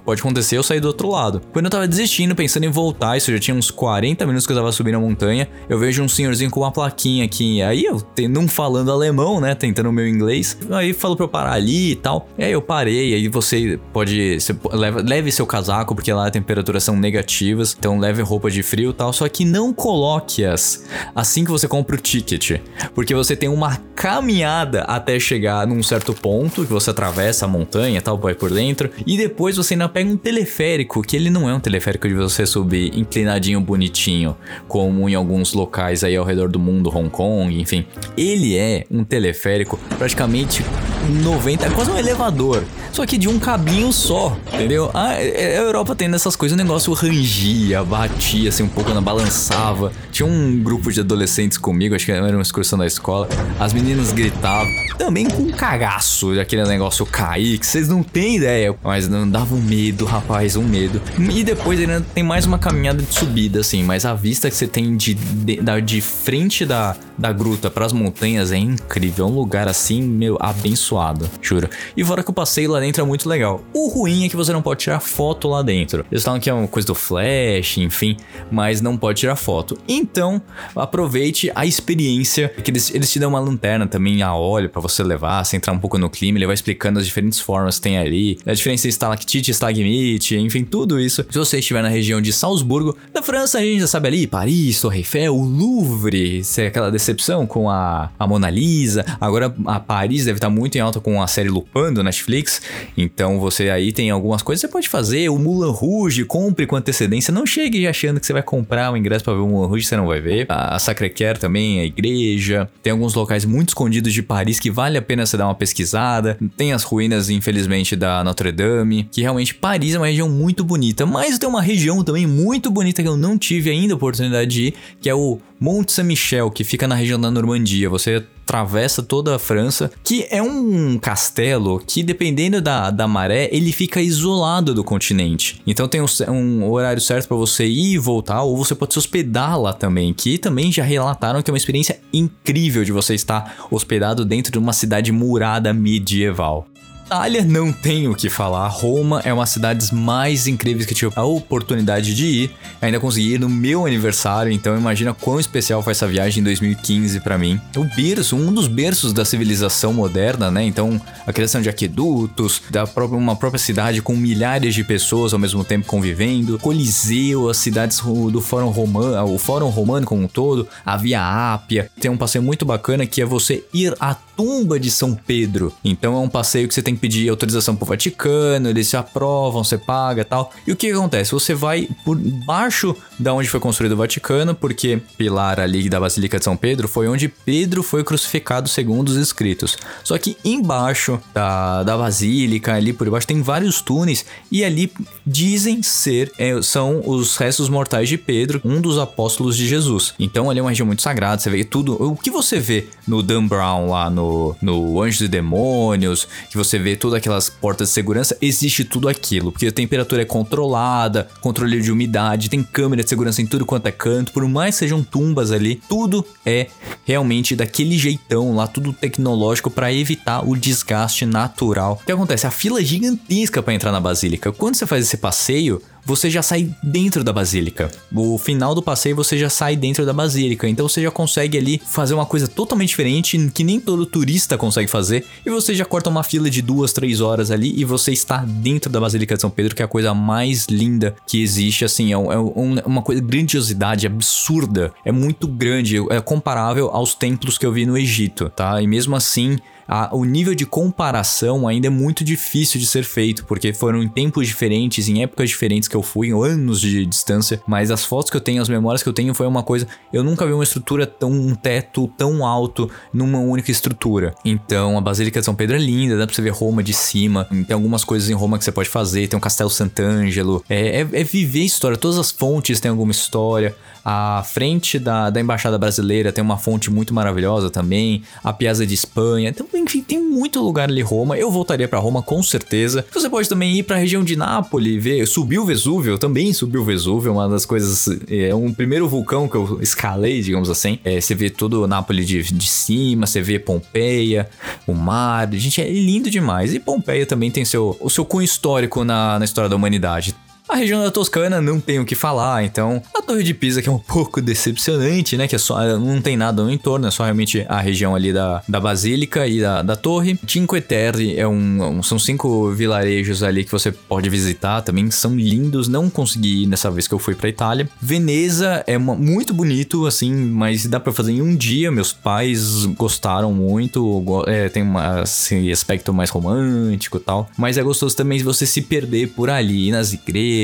[0.05, 1.41] Pode acontecer eu sair do outro lado.
[1.53, 4.57] Quando eu tava desistindo, pensando em voltar, isso já tinha uns 40 minutos que eu
[4.57, 7.63] tava subindo a montanha, eu vejo um senhorzinho com uma plaquinha aqui.
[7.63, 9.55] Aí eu, não falando alemão, né?
[9.55, 10.59] Tentando o meu inglês.
[10.71, 12.29] Aí falou pra eu parar ali e tal.
[12.39, 13.15] E aí eu parei.
[13.15, 14.41] Aí você pode.
[14.41, 17.77] Você leva, leve seu casaco, porque lá as temperaturas são negativas.
[17.79, 19.13] Então leve roupa de frio e tal.
[19.13, 22.61] Só que não coloque-as assim que você compra o ticket.
[22.95, 28.01] Porque você tem uma caminhada até chegar num certo ponto que você atravessa a montanha
[28.01, 28.91] tal, vai por dentro.
[29.07, 32.47] E depois você ainda pega um teleférico, que ele não é um teleférico de você
[32.47, 34.37] subir inclinadinho, bonitinho,
[34.69, 37.85] como em alguns locais aí ao redor do mundo, Hong Kong, enfim.
[38.17, 40.63] Ele é um teleférico praticamente
[41.09, 44.91] 90, é quase um elevador, só que de um cabinho só, entendeu?
[44.93, 49.93] A, a Europa tem essas coisas, o negócio rangia, batia assim um pouco, balançava.
[50.11, 53.29] Tinha um grupo de adolescentes comigo, acho que era uma excursão da escola.
[53.59, 59.09] As meninas gritavam, também com cagaço daquele negócio cair, que vocês não têm ideia, mas
[59.09, 61.01] não dava um medo, rapaz, um medo.
[61.19, 64.67] E depois ainda tem mais uma caminhada de subida, assim, mas a vista que você
[64.67, 69.27] tem de, de, de frente da, da gruta para as montanhas é incrível.
[69.27, 71.69] É um lugar assim, meu, abençoado, juro.
[71.97, 73.63] E fora que o passeio lá dentro é muito legal.
[73.75, 76.05] O ruim é que você não pode tirar foto lá dentro.
[76.11, 78.17] Eles falam que é uma coisa do flash, enfim,
[78.51, 79.77] mas não pode tirar foto.
[79.89, 80.41] Então,
[80.75, 85.03] aproveite a experiência, que eles, eles te dão uma lanterna também a óleo para você
[85.03, 87.99] levar, você entrar um pouco no clima, ele vai explicando as diferentes formas que tem
[87.99, 91.25] ali, a diferença entre estalactite, estalagmite, enfim, tudo isso.
[91.31, 94.81] Se você estiver na região de Salzburgo, da França, a gente já sabe ali, Paris,
[94.81, 99.05] Torre Eiffel, o Louvre, se é aquela decepção com a, a Mona Lisa.
[99.21, 102.61] Agora a Paris deve estar muito em alta com a série Lupin do Netflix.
[102.97, 105.29] Então você aí tem algumas coisas que você pode fazer.
[105.31, 107.33] O Mulan Rouge, compre com antecedência.
[107.33, 109.87] Não chegue achando que você vai comprar o um ingresso para ver o Mulan Rouge,
[109.87, 110.47] você não vai ver.
[110.49, 112.69] A Sacré-Cœur também, a igreja.
[112.83, 116.39] Tem alguns locais muito escondidos de Paris que vale a pena você dar uma pesquisada.
[116.57, 119.09] Tem as ruínas, infelizmente, da Notre Dame.
[119.11, 121.07] Que realmente Paris é uma região muito bonita.
[121.07, 124.67] Mas tem uma região também muito bonita que eu não tive ainda a oportunidade de
[124.67, 127.91] ir, que é o Mont Saint-Michel, que fica na região da Normandia.
[127.91, 133.73] Você atravessa toda a França, que é um castelo que, dependendo da, da maré, ele
[133.73, 135.61] fica isolado do continente.
[135.67, 138.99] Então tem um, um horário certo para você ir e voltar, ou você pode se
[138.99, 143.67] hospedar lá também, que também já relataram que é uma experiência incrível de você estar
[143.71, 146.67] hospedado dentro de uma cidade murada medieval.
[147.09, 148.69] Itália não tem o que falar.
[148.69, 152.51] Roma é uma das cidades mais incríveis que tive a oportunidade de ir.
[152.83, 157.21] Ainda consegui ir no meu aniversário, então imagina quão especial foi essa viagem em 2015
[157.21, 157.59] para mim.
[157.75, 160.63] O berço, um dos berços da civilização moderna, né?
[160.65, 165.39] Então, a criação de aquedutos, da própria, uma própria cidade com milhares de pessoas ao
[165.39, 170.69] mesmo tempo convivendo, Coliseu, as cidades do Fórum Romano, o Fórum Romano como um todo,
[170.85, 171.23] a Via
[171.55, 171.91] Ápia.
[171.99, 175.73] Tem um passeio muito bacana que é você ir à tumba de São Pedro.
[175.83, 179.79] Então é um passeio que você tem pedir autorização pro Vaticano, eles se aprovam, você
[179.79, 180.53] paga tal.
[180.67, 181.33] E o que, que acontece?
[181.33, 186.39] Você vai por baixo da onde foi construído o Vaticano, porque pilar ali da Basílica
[186.39, 189.77] de São Pedro foi onde Pedro foi crucificado segundo os escritos.
[190.05, 194.93] Só que embaixo da, da Basílica, ali por baixo, tem vários túneis e ali
[195.29, 200.15] dizem ser, é, são os restos mortais de Pedro, um dos apóstolos de Jesus.
[200.19, 202.03] Então ali é uma região muito sagrada, você vê tudo.
[202.03, 206.79] O que você vê no Dan Brown lá no, no Anjos e Demônios, que você
[206.79, 211.81] vê todas aquelas portas de segurança, existe tudo aquilo, porque a temperatura é controlada, controle
[211.81, 215.53] de umidade, tem câmera de segurança em tudo quanto é canto, por mais sejam tumbas
[215.53, 216.69] ali, tudo é
[217.05, 221.99] realmente daquele jeitão lá, tudo tecnológico para evitar o desgaste natural.
[222.03, 222.47] O que acontece?
[222.47, 224.53] A fila é gigantesca para entrar na basílica.
[224.53, 227.91] Quando você faz esse passeio, você já sai dentro da basílica.
[228.15, 231.83] O final do passeio você já sai dentro da basílica, então você já consegue ali
[231.85, 236.09] fazer uma coisa totalmente diferente que nem todo turista consegue fazer e você já corta
[236.09, 239.51] uma fila de duas, três horas ali e você está dentro da basílica de São
[239.51, 241.85] Pedro, que é a coisa mais linda que existe.
[241.85, 247.15] Assim, é, um- é um- uma coisa grandiosidade absurda, é muito grande, é comparável aos
[247.15, 248.81] templos que eu vi no Egito, tá?
[248.81, 253.45] E mesmo assim a- o nível de comparação ainda é muito difícil de ser feito,
[253.47, 257.91] porque foram em tempos diferentes, em épocas diferentes que eu fui, anos de distância, mas
[257.91, 260.47] as fotos que eu tenho, as memórias que eu tenho foi uma coisa, eu nunca
[260.47, 264.35] vi uma estrutura tão, um teto tão alto numa única estrutura.
[264.45, 267.47] Então, a Basílica de São Pedro é linda, dá pra você ver Roma de cima,
[267.67, 271.09] tem algumas coisas em Roma que você pode fazer, tem o Castelo Sant'Angelo, é, é,
[271.13, 273.75] é viver história, todas as fontes têm alguma história,
[274.05, 278.23] a frente da, da Embaixada Brasileira tem uma fonte muito maravilhosa também.
[278.43, 279.51] A Piazza de Espanha.
[279.51, 281.37] Então, enfim, tem muito lugar ali em Roma.
[281.39, 283.05] Eu voltaria pra Roma com certeza.
[283.13, 285.27] Você pode também ir pra região de Nápoles, ver.
[285.27, 286.19] Subir o Vesúvio.
[286.19, 287.33] Também subi o Vesúvio.
[287.33, 288.09] Uma das coisas.
[288.29, 290.99] É um primeiro vulcão que eu escalei, digamos assim.
[291.05, 293.27] É, você vê todo Nápoles de, de cima.
[293.27, 294.49] Você vê Pompeia,
[294.87, 295.49] o mar.
[295.53, 296.75] Gente, é lindo demais.
[296.75, 300.35] E Pompeia também tem seu, o seu cunho histórico na, na história da humanidade.
[300.69, 303.89] A região da Toscana não tem o que falar, então a Torre de Pisa que
[303.89, 305.49] é um pouco decepcionante, né?
[305.49, 308.63] Que é só não tem nada no entorno, é só realmente a região ali da,
[308.69, 310.39] da Basílica e da, da Torre.
[310.47, 315.35] Cinque Terre é um, um- são cinco vilarejos ali que você pode visitar também, são
[315.37, 315.89] lindos.
[315.89, 317.89] Não consegui ir nessa vez que eu fui pra Itália.
[318.01, 321.91] Veneza é uma- muito bonito, assim, mas dá pra fazer em um dia.
[321.91, 327.49] Meus pais gostaram muito, é, tem uma, esse aspecto mais romântico e tal.
[327.57, 330.58] Mas é gostoso também você se perder por ali, nas igrejas,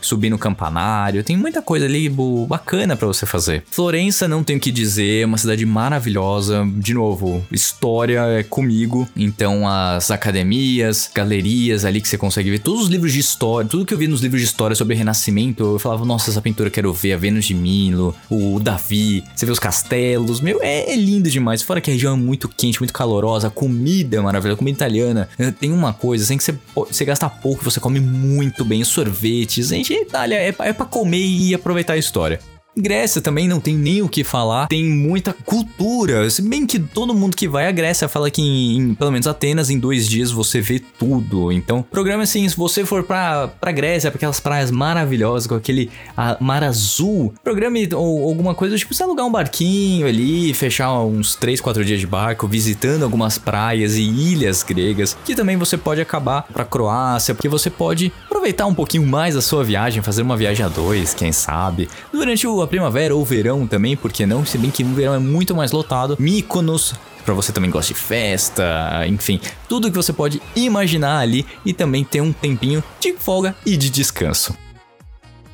[0.00, 1.22] subir no campanário.
[1.22, 2.08] Tem muita coisa ali
[2.48, 3.64] bacana pra você fazer.
[3.70, 6.66] Florença, não tenho o que dizer, é uma cidade maravilhosa.
[6.76, 9.08] De novo, história é comigo.
[9.16, 13.84] Então, as academias, galerias ali que você consegue ver, todos os livros de história, tudo
[13.84, 16.72] que eu vi nos livros de história sobre Renascimento, eu falava, nossa, essa pintura eu
[16.72, 20.96] quero ver, a Vênus de Milo, o Davi, você vê os castelos, meu, é, é
[20.96, 21.62] lindo demais.
[21.62, 25.28] Fora que a região é muito quente, muito calorosa, a comida é maravilhosa, comida italiana.
[25.38, 28.82] eh, Tem uma coisa, assim, que você, você gasta pouco, você come muito bem,
[29.30, 29.68] sorvetes.
[29.68, 32.40] Gente, Itália é, é pra comer e aproveitar a história.
[32.76, 36.28] Grécia também não tem nem o que falar, tem muita cultura.
[36.30, 39.26] Se bem que todo mundo que vai à Grécia fala que em, em, pelo menos
[39.26, 41.50] Atenas, em dois dias você vê tudo.
[41.52, 45.90] Então, programa assim, se você for pra, pra Grécia, pra aquelas praias maravilhosas, com aquele
[46.16, 51.34] ah, mar azul, programe ou alguma coisa, tipo, você alugar um barquinho ali, fechar uns
[51.34, 56.00] 3, 4 dias de barco, visitando algumas praias e ilhas gregas, que também você pode
[56.00, 60.36] acabar pra Croácia, porque você pode aproveitar um pouquinho mais a sua viagem, fazer uma
[60.36, 61.88] viagem a dois, quem sabe.
[62.12, 64.46] Durante o- a primavera ou verão também, porque não?
[64.46, 66.16] Se bem que no verão é muito mais lotado.
[66.18, 71.72] Mykonos, Pra você também gosta de festa, enfim, tudo que você pode imaginar ali e
[71.72, 74.56] também ter um tempinho de folga e de descanso.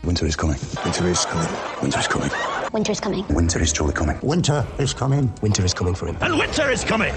[0.05, 0.57] Winter is coming.
[0.85, 1.49] Winter is coming.
[1.83, 2.56] Winter is coming.
[2.77, 3.25] Winter's coming.
[3.31, 4.19] Winter is truly coming.
[4.23, 5.31] Winter is coming.
[5.43, 6.17] Winter is coming for him.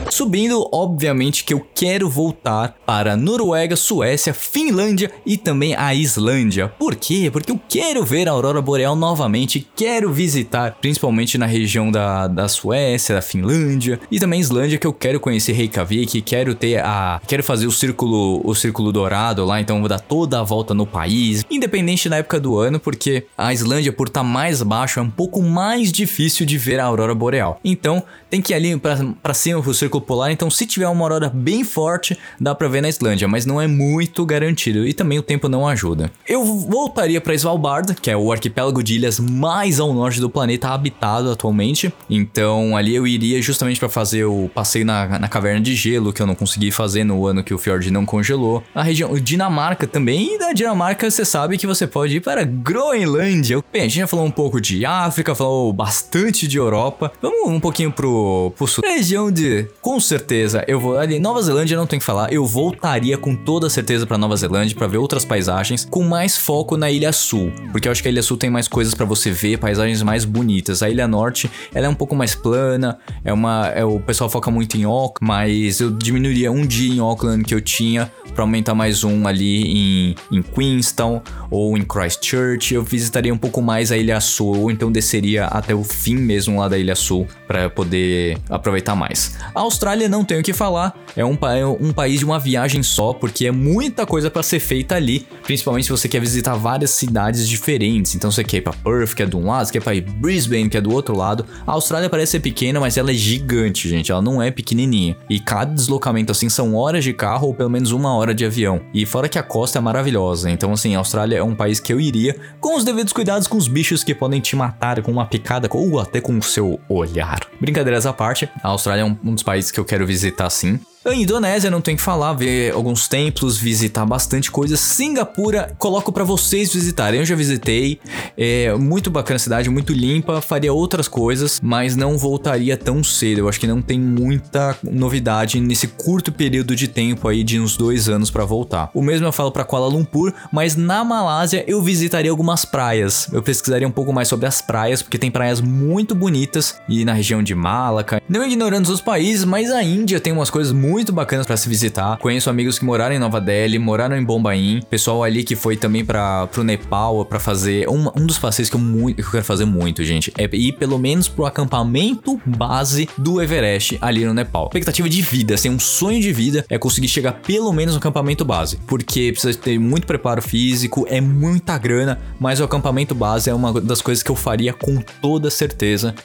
[0.09, 6.69] Subindo, obviamente que eu quero voltar para Noruega, Suécia, Finlândia e também a Islândia.
[6.79, 7.29] Por quê?
[7.29, 12.47] Porque eu quero ver a aurora boreal novamente, quero visitar, principalmente na região da, da
[12.47, 17.43] Suécia, da Finlândia e também Islândia que eu quero conhecer Reykjavik, quero ter a, quero
[17.43, 21.43] fazer o círculo, o círculo dourado lá, então vou dar toda a volta no país,
[21.51, 25.48] independente da época do ano, porque a Islândia por estar mais baixo é um pouco
[25.49, 27.59] mais difícil de ver a aurora boreal.
[27.63, 30.31] Então tem que ir ali pra cima pro círculo polar.
[30.31, 33.67] Então, se tiver uma aurora bem forte, dá pra ver na Islândia, mas não é
[33.67, 36.11] muito garantido e também o tempo não ajuda.
[36.27, 40.69] Eu voltaria pra Svalbard, que é o arquipélago de ilhas mais ao norte do planeta
[40.69, 41.91] habitado atualmente.
[42.09, 46.21] Então, ali eu iria justamente pra fazer o passeio na, na caverna de gelo, que
[46.21, 48.63] eu não consegui fazer no ano que o Fjord não congelou.
[48.73, 53.63] A região Dinamarca também, e da Dinamarca você sabe que você pode ir para Groenlândia.
[53.71, 57.11] Bem, a gente já falou um pouco de África, Falou bastante de Europa.
[57.21, 58.83] Vamos um pouquinho pro, pro sul.
[58.85, 59.67] Região de.
[59.81, 60.97] Com certeza, eu vou.
[60.97, 62.31] Ali, Nova Zelândia não tem que falar.
[62.33, 66.75] Eu voltaria com toda certeza pra Nova Zelândia pra ver outras paisagens, com mais foco
[66.77, 67.51] na Ilha Sul.
[67.71, 70.25] Porque eu acho que a Ilha Sul tem mais coisas pra você ver, paisagens mais
[70.25, 70.83] bonitas.
[70.83, 73.67] A Ilha Norte, ela é um pouco mais plana, é uma.
[73.69, 77.53] É, o pessoal foca muito em Auckland, mas eu diminuiria um dia em Auckland que
[77.53, 82.73] eu tinha pra aumentar mais um ali em, em Queenstown ou em Christchurch.
[82.73, 86.59] Eu visitaria um pouco mais a Ilha Sul, ou então desceria até o fim mesmo
[86.59, 89.37] lá da Ilha Sul pra poder aproveitar mais.
[89.53, 92.81] A Austrália não tenho o que falar, é um, é um país de uma viagem
[92.81, 96.91] só, porque é muita coisa pra ser feita ali, principalmente se você quer visitar várias
[96.91, 98.15] cidades diferentes.
[98.15, 100.01] Então você quer ir pra Perth, que é de um lado, você quer ir ir
[100.01, 101.45] Brisbane, que é do outro lado.
[101.65, 104.11] A Austrália parece ser pequena, mas ela é gigante, gente.
[104.11, 105.17] Ela não é pequenininha.
[105.29, 108.81] E cada deslocamento assim são horas de carro ou pelo menos uma hora de avião.
[108.93, 110.49] E fora que a costa é maravilhosa.
[110.49, 113.57] Então assim, a Austrália é um país que eu iria com os devidos cuidados com
[113.57, 117.39] os bichos que podem te matar com uma picada ou até com o seu olhar.
[117.59, 120.79] Brincadeiras à parte, a Austrália é um, um dos países que eu quero visitar sim.
[121.05, 124.75] A Indonésia não tem que falar, ver alguns templos, visitar bastante coisa.
[124.75, 127.21] Singapura, coloco pra vocês visitarem.
[127.21, 128.01] Eu já visitei,
[128.35, 133.37] é muito bacana a cidade, muito limpa, faria outras coisas, mas não voltaria tão cedo.
[133.37, 137.77] Eu acho que não tem muita novidade nesse curto período de tempo aí de uns
[137.77, 138.91] dois anos pra voltar.
[138.93, 143.29] O mesmo eu falo pra Kuala Lumpur, mas na Malásia eu visitaria algumas praias.
[143.31, 147.13] Eu pesquisaria um pouco mais sobre as praias, porque tem praias muito bonitas e na
[147.13, 148.21] região de Malacca.
[148.27, 152.17] Não ignorando os países, mas a Índia tem umas coisas muito bacanas pra se visitar.
[152.17, 156.03] Conheço amigos que moraram em Nova Delhi, moraram em Bombaim, pessoal ali que foi também
[156.03, 159.45] para pro Nepal pra fazer um, um dos passeios que eu, muito, que eu quero
[159.45, 164.65] fazer muito, gente, é ir pelo menos pro acampamento base do Everest ali no Nepal.
[164.65, 168.43] Expectativa de vida, assim, um sonho de vida é conseguir chegar pelo menos no acampamento
[168.43, 173.53] base, porque precisa ter muito preparo físico, é muita grana, mas o acampamento base é
[173.53, 176.15] uma das coisas que eu faria com toda certeza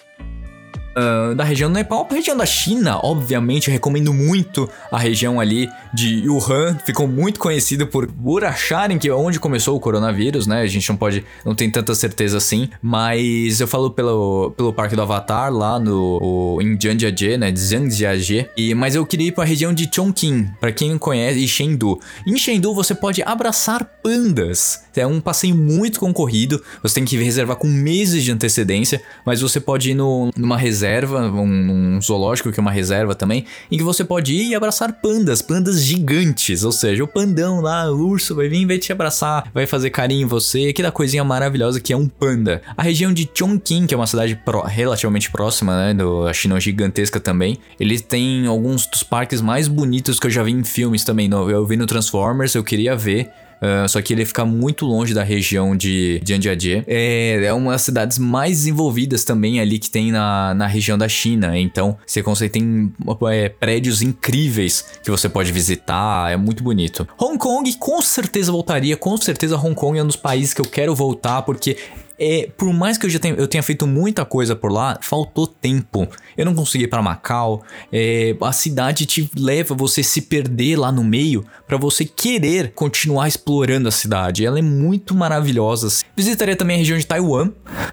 [0.95, 5.69] ah, da região do Nepal pra região da China, obviamente, recomendo muito a região ali
[5.93, 10.61] de Wuhan, ficou muito conhecido por, por acharem que é onde começou o coronavírus, né?
[10.61, 14.95] A gente não pode, não tem tanta certeza assim, mas eu falo pelo, pelo Parque
[14.95, 17.55] do Avatar lá no o, em Zhangjiajie, né?
[17.55, 21.49] Zhangjiajie, e mas eu queria ir pra região de Chongqing, pra quem não conhece, e
[21.49, 21.99] Chengdu.
[22.27, 24.85] Em Chengdu você pode abraçar pandas.
[24.97, 29.59] É um passeio muito concorrido, você tem que reservar com meses de antecedência, mas você
[29.59, 33.83] pode ir no, numa reserva, um, um zoológico que é uma reserva também, em que
[33.85, 38.35] você pode ir e abraçar pandas, pandas gigantes, ou seja, o pandão lá, o urso
[38.35, 41.97] vai vir, vai te abraçar, vai fazer carinho em você, aquela coisinha maravilhosa que é
[41.97, 42.63] um panda.
[42.77, 46.61] A região de Chongqing, que é uma cidade pró- relativamente próxima, né, do, a China
[46.61, 51.05] gigantesca também, eles têm alguns dos parques mais bonitos que eu já vi em filmes
[51.05, 53.31] também, no- eu vi no Transformers, eu queria ver,
[53.65, 56.85] Uh, só que ele fica muito longe da região de Jiangjiajie.
[56.87, 61.09] É, é uma das cidades mais desenvolvidas também ali que tem na, na região da
[61.09, 61.59] China.
[61.59, 62.93] Então, você consegue, tem
[63.31, 67.09] é, prédios incríveis que você pode visitar, é muito bonito.
[67.19, 70.67] Hong Kong, com certeza voltaria, com certeza Hong Kong é um dos países que eu
[70.67, 71.77] quero voltar, porque
[72.25, 75.47] é, por mais que eu já tenha, eu tenha feito muita coisa por lá, faltou
[75.47, 76.09] tempo.
[76.37, 77.63] Eu não consegui ir para Macau.
[77.93, 83.29] É, a cidade te leva você se perder lá no meio para você querer continuar
[83.29, 84.45] explorando a cidade.
[84.45, 85.89] Ela é muito maravilhosa.
[86.17, 87.51] Visitaria também a região de Taiwan,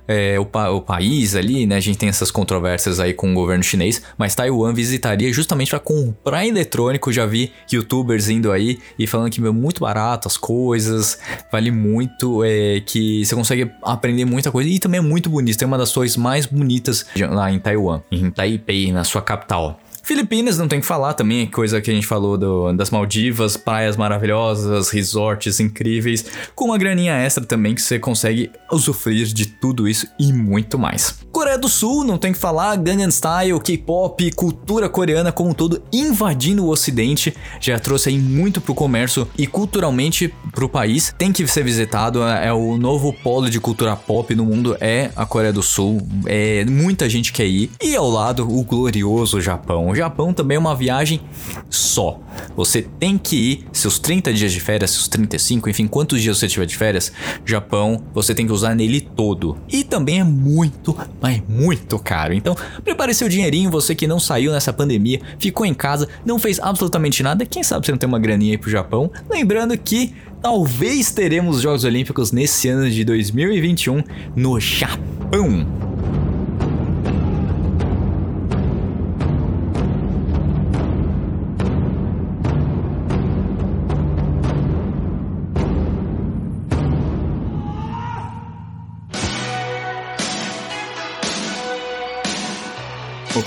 [0.07, 1.75] é, o, pa- o país ali, né?
[1.77, 5.79] A gente tem essas controvérsias aí com o governo chinês, mas Taiwan visitaria justamente para
[5.79, 7.11] comprar eletrônico.
[7.11, 11.17] Já vi youtubers indo aí e falando que é muito barato as coisas,
[11.51, 15.57] vale muito, é, que você consegue aprender muita coisa e também é muito bonito.
[15.57, 19.79] Tem uma das torres mais bonitas lá em Taiwan, em Taipei, na sua capital.
[20.15, 23.55] Filipinas não tem que falar também, é coisa que a gente falou do- das Maldivas,
[23.55, 29.87] praias maravilhosas, resorts incríveis, com uma graninha extra também que você consegue usufruir de tudo
[29.87, 31.15] isso e muito mais.
[31.31, 35.81] Coreia do Sul, não tem que falar, Gangnam Style, K-pop, cultura coreana como um todo
[35.93, 41.47] invadindo o ocidente, já trouxe aí muito pro comércio e culturalmente pro país, tem que
[41.47, 45.53] ser visitado, é é o novo polo de cultura pop no mundo é a Coreia
[45.53, 49.95] do Sul, é muita gente quer ir e ao lado o glorioso Japão.
[50.01, 51.21] Japão também é uma viagem
[51.69, 52.19] só.
[52.55, 56.47] Você tem que ir seus 30 dias de férias, seus 35, enfim, quantos dias você
[56.47, 57.11] tiver de férias,
[57.45, 59.57] Japão, você tem que usar nele todo.
[59.69, 62.33] E também é muito, mas muito caro.
[62.33, 66.59] Então, prepare seu dinheirinho, você que não saiu nessa pandemia, ficou em casa, não fez
[66.59, 69.11] absolutamente nada, quem sabe você não tem uma graninha aí pro Japão.
[69.29, 74.03] Lembrando que talvez teremos os Jogos Olímpicos nesse ano de 2021
[74.35, 75.90] no Japão.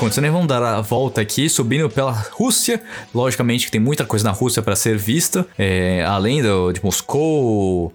[0.05, 2.79] Continuando, vamos dar a volta aqui, subindo pela Rússia.
[3.14, 7.90] Logicamente que tem muita coisa na Rússia para ser vista, é, além do, de Moscou,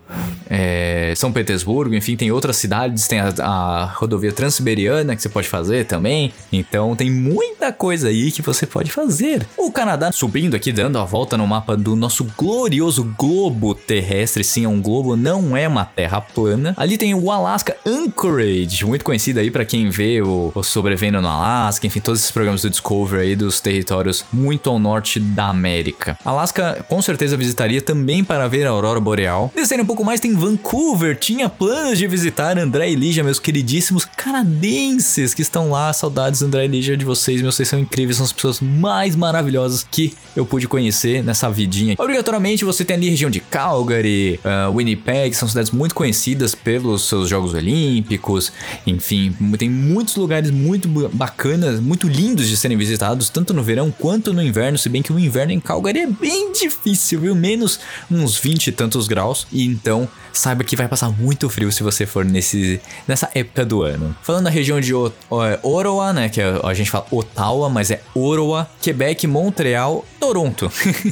[0.50, 5.48] é, São Petersburgo, enfim, tem outras cidades, tem a, a rodovia Transiberiana que você pode
[5.48, 6.34] fazer também.
[6.52, 9.46] Então tem muita coisa aí que você pode fazer.
[9.56, 14.44] O Canadá subindo aqui, dando a volta no mapa do nosso glorioso globo terrestre.
[14.44, 16.74] Sim, é um globo, não é uma terra plana.
[16.76, 21.28] Ali tem o Alaska Anchorage, muito conhecido aí para quem vê o, o Sobrevivendo no
[21.28, 26.18] Alaska, enfim, todos esses programas do Discovery aí dos territórios muito ao norte da América.
[26.26, 29.52] Alaska com certeza visitaria também para ver a aurora boreal.
[29.56, 34.06] Descendo um pouco mais tem Vancouver, tinha planos de visitar André e Lígia, meus queridíssimos
[34.06, 35.94] canadenses que estão lá.
[35.94, 39.86] Saudades André e Lígia de vocês, meus vocês são incríveis, são as pessoas mais maravilhosas
[39.90, 41.96] que eu pude conhecer nessa vidinha.
[41.98, 47.04] Obrigatoriamente você tem ali a região de Calgary, uh, Winnipeg, são cidades muito conhecidas pelos
[47.08, 48.54] seus Jogos Olímpicos,
[48.88, 54.32] enfim, tem muitos lugares muito bacanas, muito lindos de serem visitados, tanto no verão quanto
[54.32, 57.34] no inverno, se bem que o inverno em Calgary é bem difícil, viu?
[57.34, 57.80] Menos
[58.12, 62.06] uns 20 e tantos graus, e então saiba que vai passar muito frio se você
[62.06, 64.16] for nesse, nessa época do ano.
[64.22, 67.90] Falando da região de o, o, Ottawa, né, que a, a gente fala Ottawa, mas
[67.90, 70.72] é Ottawa, Quebec, Montreal, Toronto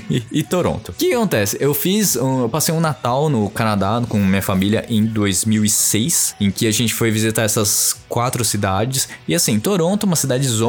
[0.10, 0.90] e, e, Toronto.
[0.90, 1.58] O que acontece?
[1.60, 6.52] Eu fiz, um, eu passei um Natal no Canadá com minha família em 2006, em
[6.52, 9.10] que a gente foi visitar essas quatro cidades.
[9.28, 10.67] E assim, Toronto, uma cidade zona,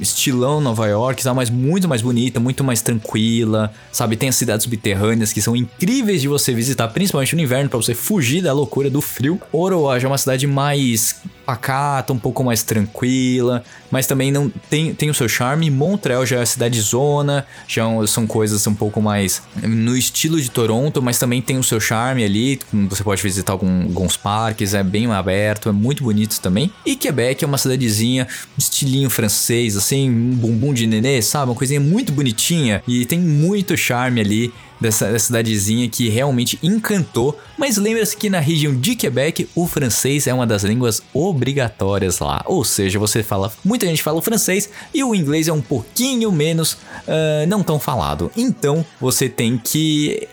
[0.00, 4.16] estilão Nova York, tá, mas muito mais bonita, muito mais tranquila, sabe?
[4.16, 7.94] Tem as cidades subterrâneas que são incríveis de você visitar, principalmente no inverno, para você
[7.94, 9.40] fugir da loucura do frio.
[9.52, 14.94] Ottawa já é uma cidade mais pacata, um pouco mais tranquila, mas também não tem,
[14.94, 15.70] tem o seu charme.
[15.70, 20.40] Montreal já é a cidade zona, já é são coisas um pouco mais no estilo
[20.40, 22.58] de Toronto, mas também tem o seu charme ali.
[22.88, 26.72] Você pode visitar algum, alguns parques, é bem aberto, é muito bonito também.
[26.84, 28.26] E Quebec é uma cidadezinha,
[28.56, 31.50] estilinho francês, assim, um bumbum de nenê, sabe?
[31.50, 34.52] Uma coisinha muito bonitinha e tem muito charme ali
[34.84, 37.38] dessa, dessa cidadezinha que realmente encantou.
[37.58, 42.42] Mas lembre-se que na região de Quebec o francês é uma das línguas obrigatórias lá.
[42.46, 46.30] Ou seja, você fala, muita gente fala o francês e o inglês é um pouquinho
[46.30, 48.30] menos uh, não tão falado.
[48.36, 50.28] Então você tem que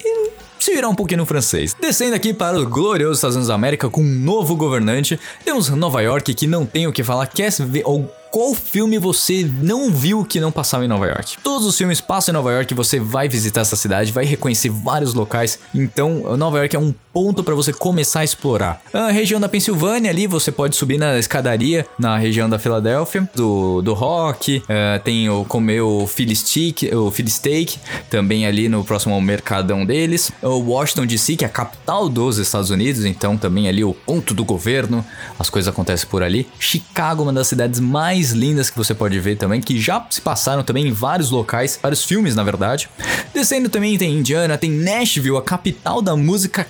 [0.60, 1.76] se virar um pouquinho no francês.
[1.80, 6.02] Descendo aqui para o glorioso Estados Unidos da América com um novo governante, temos Nova
[6.02, 10.24] York que não tem o que falar, quer ver ou qual filme você não viu
[10.24, 11.38] que não passava em Nova York?
[11.44, 15.14] Todos os filmes passam em Nova York, você vai visitar essa cidade, vai reconhecer vários
[15.14, 15.60] locais.
[15.76, 18.82] Então, Nova York é um ponto para você começar a explorar.
[18.93, 23.82] A região da Pensilvânia ali, você pode subir na escadaria na região da Filadélfia, do,
[23.82, 27.78] do rock, uh, tem o comer o Philly Steak, o Philly Steak,
[28.09, 30.32] também ali no próximo mercadão deles.
[30.41, 34.34] O Washington DC, que é a capital dos Estados Unidos, então também ali o ponto
[34.34, 35.05] do governo,
[35.38, 36.47] as coisas acontecem por ali.
[36.59, 40.64] Chicago, uma das cidades mais lindas que você pode ver também, que já se passaram
[40.64, 42.89] também em vários locais, vários filmes na verdade.
[43.34, 46.66] Descendo também tem Indiana, tem Nashville, a capital da música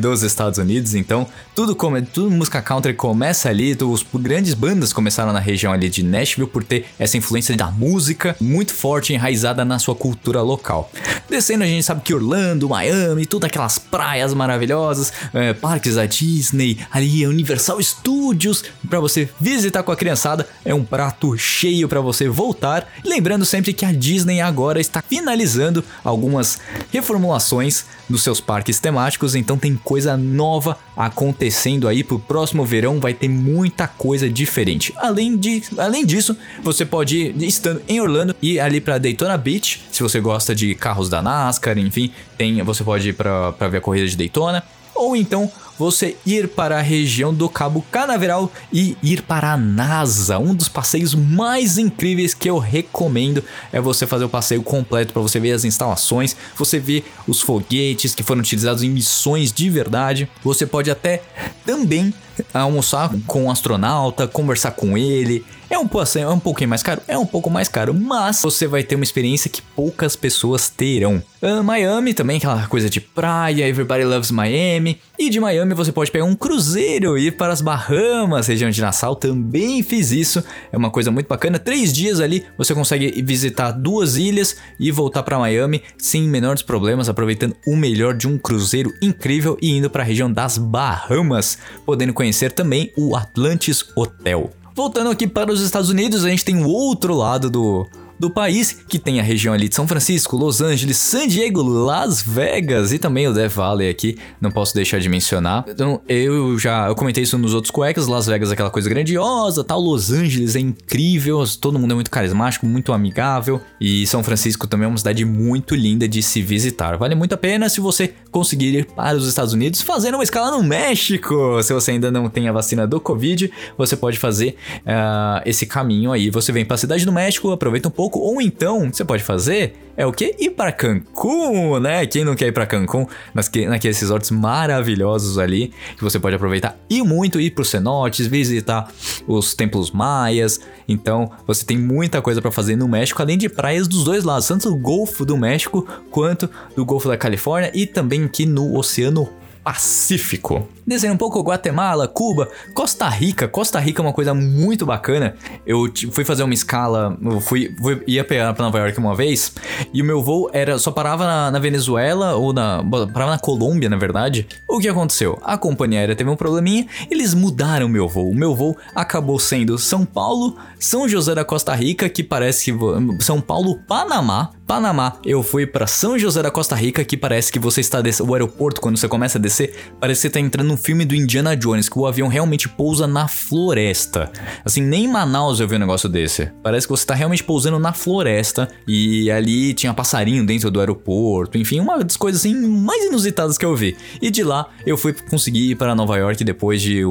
[0.00, 5.32] dos Estados Unidos, então tudo como tudo música country começa ali, os grandes bandas começaram
[5.32, 9.78] na região ali de Nashville por ter essa influência da música muito forte enraizada na
[9.78, 10.90] sua cultura local.
[11.28, 16.78] Descendo a gente sabe que Orlando, Miami, todas aquelas praias maravilhosas, é, parques da Disney,
[16.90, 22.28] ali Universal Studios para você visitar com a criançada é um prato cheio para você
[22.28, 22.88] voltar.
[23.04, 26.58] Lembrando sempre que a Disney agora está finalizando algumas
[26.90, 33.14] reformulações dos seus parques temáticos, então tem coisa nova acontecendo aí pro próximo verão, vai
[33.14, 34.92] ter muita coisa diferente.
[34.98, 39.82] Além de, além disso, você pode ir estando em Orlando e ali para Daytona Beach,
[39.90, 43.80] se você gosta de carros da NASCAR, enfim, tem, você pode ir para ver a
[43.80, 44.62] corrida de Daytona
[44.94, 45.50] ou então
[45.82, 50.38] você ir para a região do Cabo Canaveral e ir para a NASA.
[50.38, 55.20] Um dos passeios mais incríveis que eu recomendo é você fazer o passeio completo para
[55.20, 60.28] você ver as instalações, você ver os foguetes que foram utilizados em missões de verdade.
[60.44, 61.20] Você pode até
[61.66, 62.14] também
[62.52, 65.44] almoçar com um astronauta, conversar com ele.
[65.72, 65.88] É um,
[66.20, 67.00] é um pouquinho mais caro?
[67.08, 71.22] É um pouco mais caro, mas você vai ter uma experiência que poucas pessoas terão.
[71.40, 75.00] Uh, Miami também, aquela coisa de praia, everybody loves Miami.
[75.18, 78.82] E de Miami você pode pegar um cruzeiro e ir para as Bahamas, região de
[78.82, 79.16] Nassau.
[79.16, 81.58] Também fiz isso, é uma coisa muito bacana.
[81.58, 87.08] Três dias ali você consegue visitar duas ilhas e voltar para Miami sem menores problemas,
[87.08, 91.56] aproveitando o melhor de um cruzeiro incrível e indo para a região das Bahamas,
[91.86, 94.50] podendo conhecer também o Atlantis Hotel.
[94.76, 97.84] Voltando aqui para os Estados Unidos, a gente tem o outro lado do,
[98.22, 102.22] do país, que tem a região ali de São Francisco, Los Angeles, San Diego, Las
[102.22, 105.64] Vegas e também o Death Valley aqui, não posso deixar de mencionar.
[105.68, 109.64] Então, eu já eu comentei isso nos outros cuecas, Las Vegas é aquela coisa grandiosa,
[109.64, 114.68] tal, Los Angeles é incrível, todo mundo é muito carismático, muito amigável e São Francisco
[114.68, 116.96] também é uma cidade muito linda de se visitar.
[116.96, 120.52] Vale muito a pena se você conseguir ir para os Estados Unidos fazendo uma escala
[120.52, 121.60] no México.
[121.60, 124.54] Se você ainda não tem a vacina do Covid, você pode fazer
[124.86, 126.30] uh, esse caminho aí.
[126.30, 129.74] Você vem para a cidade do México, aproveita um pouco, ou então você pode fazer
[129.96, 130.34] é o que?
[130.38, 132.06] Ir para Cancún, né?
[132.06, 136.34] Quem não quer ir para Cancún, nas que, naqueles resorts maravilhosos ali, que você pode
[136.34, 138.90] aproveitar e muito ir para os cenotes, visitar
[139.26, 140.60] os templos maias.
[140.88, 144.48] Então, você tem muita coisa para fazer no México, além de praias dos dois lados,
[144.48, 149.28] tanto do Golfo do México quanto do Golfo da Califórnia e também aqui no Oceano
[149.62, 150.66] Pacífico.
[150.86, 153.46] Descendo um pouco Guatemala, Cuba, Costa Rica.
[153.46, 155.34] Costa Rica é uma coisa muito bacana.
[155.66, 159.54] Eu fui fazer uma escala, eu fui, fui ia para Nova York uma vez
[159.92, 163.88] e o meu voo era só parava na, na, Venezuela ou na parava na Colômbia,
[163.88, 164.46] na verdade.
[164.68, 165.38] O que aconteceu?
[165.42, 168.30] A companhia aérea teve um probleminha, eles mudaram o meu voo.
[168.30, 172.78] O meu voo acabou sendo São Paulo, São José da Costa Rica, que parece que
[173.22, 175.14] São Paulo, Panamá, Panamá.
[175.24, 178.34] Eu fui para São José da Costa Rica, que parece que você está descendo o
[178.34, 181.54] aeroporto quando você começa a descer, parece que você está entrando no filme do Indiana
[181.54, 184.32] Jones, que o avião realmente pousa na floresta.
[184.64, 186.50] Assim, nem em Manaus eu vi um negócio desse.
[186.62, 191.58] Parece que você tá realmente pousando na floresta e ali tinha passarinho dentro do aeroporto,
[191.58, 193.96] enfim, uma das coisas assim mais inusitadas que eu vi.
[194.20, 197.02] E de lá eu fui conseguir ir para Nova York depois de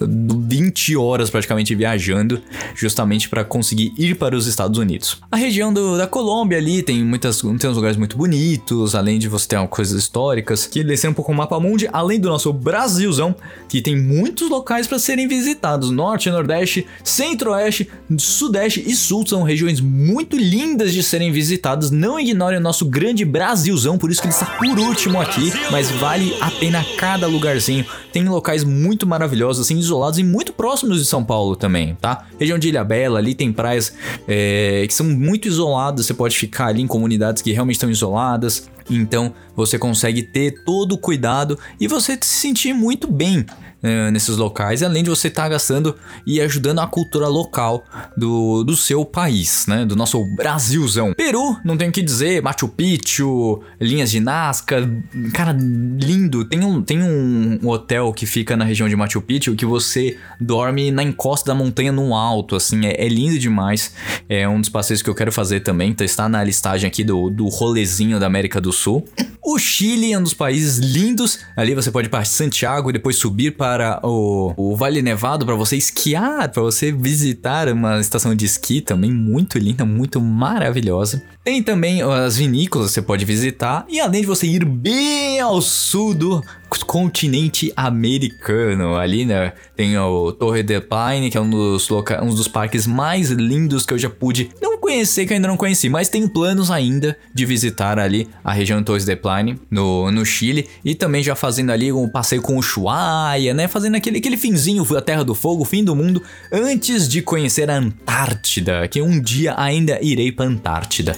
[0.00, 2.40] 20 horas praticamente viajando,
[2.74, 5.18] justamente para conseguir ir para os Estados Unidos.
[5.30, 9.28] A região do, da Colômbia ali tem muitas tem uns lugares muito bonitos, além de
[9.28, 13.09] você ter coisas históricas, que descer um pouco o mapa mundi, além do nosso Brasil
[13.10, 13.34] Brasilzão,
[13.68, 15.90] que tem muitos locais para serem visitados.
[15.90, 17.88] Norte, Nordeste, Centro-Oeste,
[18.18, 21.90] Sudeste e Sul são regiões muito lindas de serem visitadas.
[21.90, 25.90] Não ignorem o nosso grande Brasilzão, por isso que ele está por último aqui, mas
[25.90, 27.84] vale a pena cada lugarzinho.
[28.12, 32.26] Tem locais muito maravilhosos, assim, isolados e muito próximos de São Paulo também, tá?
[32.38, 33.92] Região de Ilha Bela, ali tem praias
[34.26, 38.68] é, que são muito isoladas, você pode ficar ali em comunidades que realmente estão isoladas.
[38.88, 43.44] Então você consegue ter todo o cuidado e você se sentir muito bem
[43.82, 47.84] uh, nesses locais, além de você estar tá gastando e ajudando a cultura local
[48.16, 49.84] do, do seu país, né?
[49.84, 51.12] Do nosso Brasilzão.
[51.14, 54.88] Peru, não tenho o que dizer, Machu Picchu, linhas de Nazca,
[55.32, 56.44] cara, lindo.
[56.44, 60.90] Tem um, tem um hotel que fica na região de Machu Picchu que você dorme
[60.90, 63.94] na encosta da montanha no alto, assim, é, é lindo demais.
[64.28, 67.30] É um dos passeios que eu quero fazer também, tá, está na listagem aqui do,
[67.30, 69.06] do rolezinho da América do Sul.
[69.42, 73.16] O Chile é um dos países lindos, ali você pode ir para Santiago e depois
[73.16, 78.44] subir para o, o Vale Nevado para você esquiar, para você visitar uma estação de
[78.44, 81.22] esqui também muito linda, muito maravilhosa.
[81.42, 85.60] Tem também as vinícolas que você pode visitar e além de você ir bem ao
[85.62, 86.44] sul do
[86.86, 92.34] continente americano, ali né, tem o Torre de Pine, que é um dos, loca um
[92.34, 95.88] dos parques mais lindos que eu já pude não conhecer, que eu ainda não conheci,
[95.88, 100.68] mas tem planos ainda de visitar ali a região Torres de Pine, no, no Chile,
[100.84, 104.84] e também já fazendo ali um passeio com o Ushuaia, né, fazendo aquele, aquele finzinho,
[104.96, 106.20] a Terra do Fogo, fim do mundo,
[106.50, 111.16] antes de conhecer a Antártida, que um dia ainda irei para Antártida.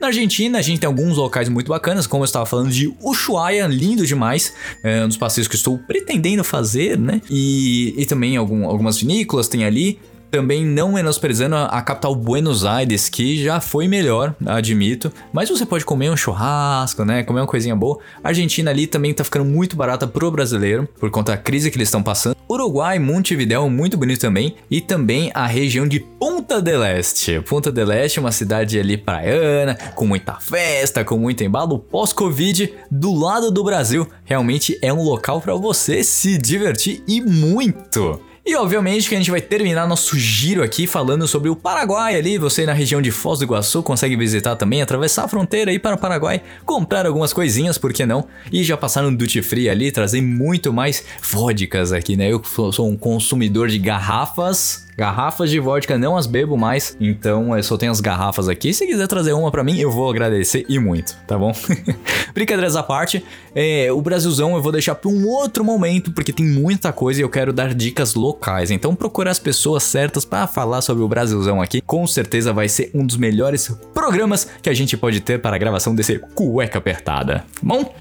[0.00, 3.66] Na Argentina, a gente tem alguns locais muito bacanas, como eu estava falando de Ushuaia,
[3.66, 4.54] lindo demais,
[4.84, 9.48] é um dos passeios que estou pretendendo fazer, né, e, e também algum, algumas vinícolas
[9.48, 9.98] tem ali,
[10.30, 15.12] também não menosprezando a capital Buenos Aires, que já foi melhor, admito.
[15.32, 17.22] Mas você pode comer um churrasco, né?
[17.22, 17.98] Comer uma coisinha boa.
[18.22, 21.76] A Argentina ali também tá ficando muito barata pro brasileiro, por conta da crise que
[21.76, 22.36] eles estão passando.
[22.48, 24.56] Uruguai, Montevidéu, muito bonito também.
[24.70, 27.40] E também a região de Punta del Este.
[27.40, 32.72] Punta del Este é uma cidade ali praiana, com muita festa, com muito embalo pós-Covid,
[32.90, 34.06] do lado do Brasil.
[34.24, 38.27] Realmente é um local para você se divertir e muito.
[38.48, 42.38] E obviamente que a gente vai terminar nosso giro aqui falando sobre o Paraguai ali.
[42.38, 45.96] Você na região de Foz do Iguaçu consegue visitar também, atravessar a fronteira aí para
[45.96, 48.26] o Paraguai, comprar algumas coisinhas, por que não?
[48.50, 52.32] E já passar no duty free ali, trazer muito mais vodkas aqui, né?
[52.32, 52.42] Eu
[52.72, 57.76] sou um consumidor de garrafas Garrafas de vodka não as bebo mais, então eu só
[57.76, 58.74] tenho as garrafas aqui.
[58.74, 61.52] Se quiser trazer uma para mim, eu vou agradecer e muito, tá bom?
[62.34, 63.24] Brincadeiras à parte,
[63.54, 67.22] é, o Brasilzão eu vou deixar para um outro momento, porque tem muita coisa e
[67.22, 68.72] eu quero dar dicas locais.
[68.72, 72.90] Então procurar as pessoas certas para falar sobre o Brasilzão aqui, com certeza vai ser
[72.92, 77.44] um dos melhores programas que a gente pode ter para a gravação desse cueca apertada.
[77.62, 77.94] Bom?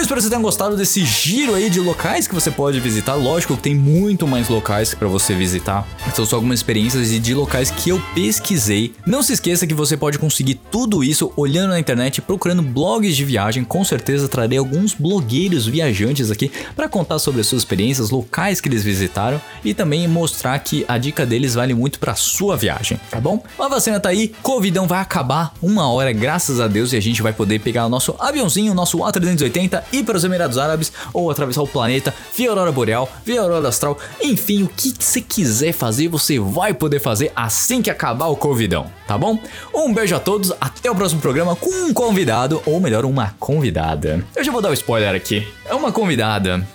[0.00, 3.16] Eu espero que você tenha gostado desse giro aí de locais que você pode visitar.
[3.16, 5.86] Lógico que tem muito mais locais para você visitar.
[6.14, 8.94] São só algumas experiências de locais que eu pesquisei.
[9.06, 13.26] Não se esqueça que você pode conseguir tudo isso olhando na internet, procurando blogs de
[13.26, 13.62] viagem.
[13.62, 18.70] Com certeza trarei alguns blogueiros viajantes aqui para contar sobre as suas experiências, locais que
[18.70, 23.20] eles visitaram e também mostrar que a dica deles vale muito para sua viagem, tá
[23.20, 23.44] bom?
[23.58, 27.20] A vacina tá aí, Covidão vai acabar uma hora, graças a Deus, e a gente
[27.20, 31.30] vai poder pegar o nosso aviãozinho, o nosso A380, ir para os Emirados Árabes ou
[31.30, 35.20] atravessar o planeta, ver a aurora boreal, ver a aurora astral, enfim, o que você
[35.20, 39.38] quiser fazer, você vai poder fazer assim que acabar o Covidão, tá bom?
[39.74, 44.24] Um beijo a todos, até o próximo programa com um convidado, ou melhor, uma convidada.
[44.34, 45.46] Eu já vou dar o um spoiler aqui.
[45.66, 46.66] É uma convidada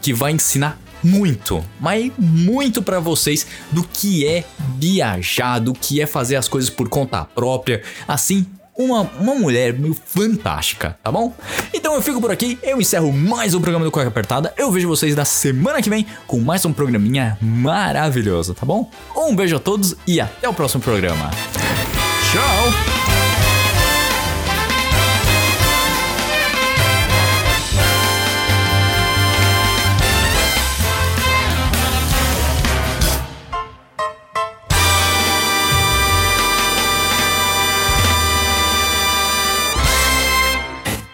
[0.00, 4.44] que vai ensinar muito, mas muito para vocês do que é
[4.78, 8.46] viajar, do que é fazer as coisas por conta própria, assim
[8.84, 11.34] uma, uma mulher meio fantástica, tá bom?
[11.72, 14.54] Então eu fico por aqui, eu encerro mais um programa do Cueca Apertada.
[14.56, 18.90] Eu vejo vocês na semana que vem com mais um programinha maravilhoso, tá bom?
[19.14, 21.30] Um beijo a todos e até o próximo programa.
[22.32, 22.99] Tchau!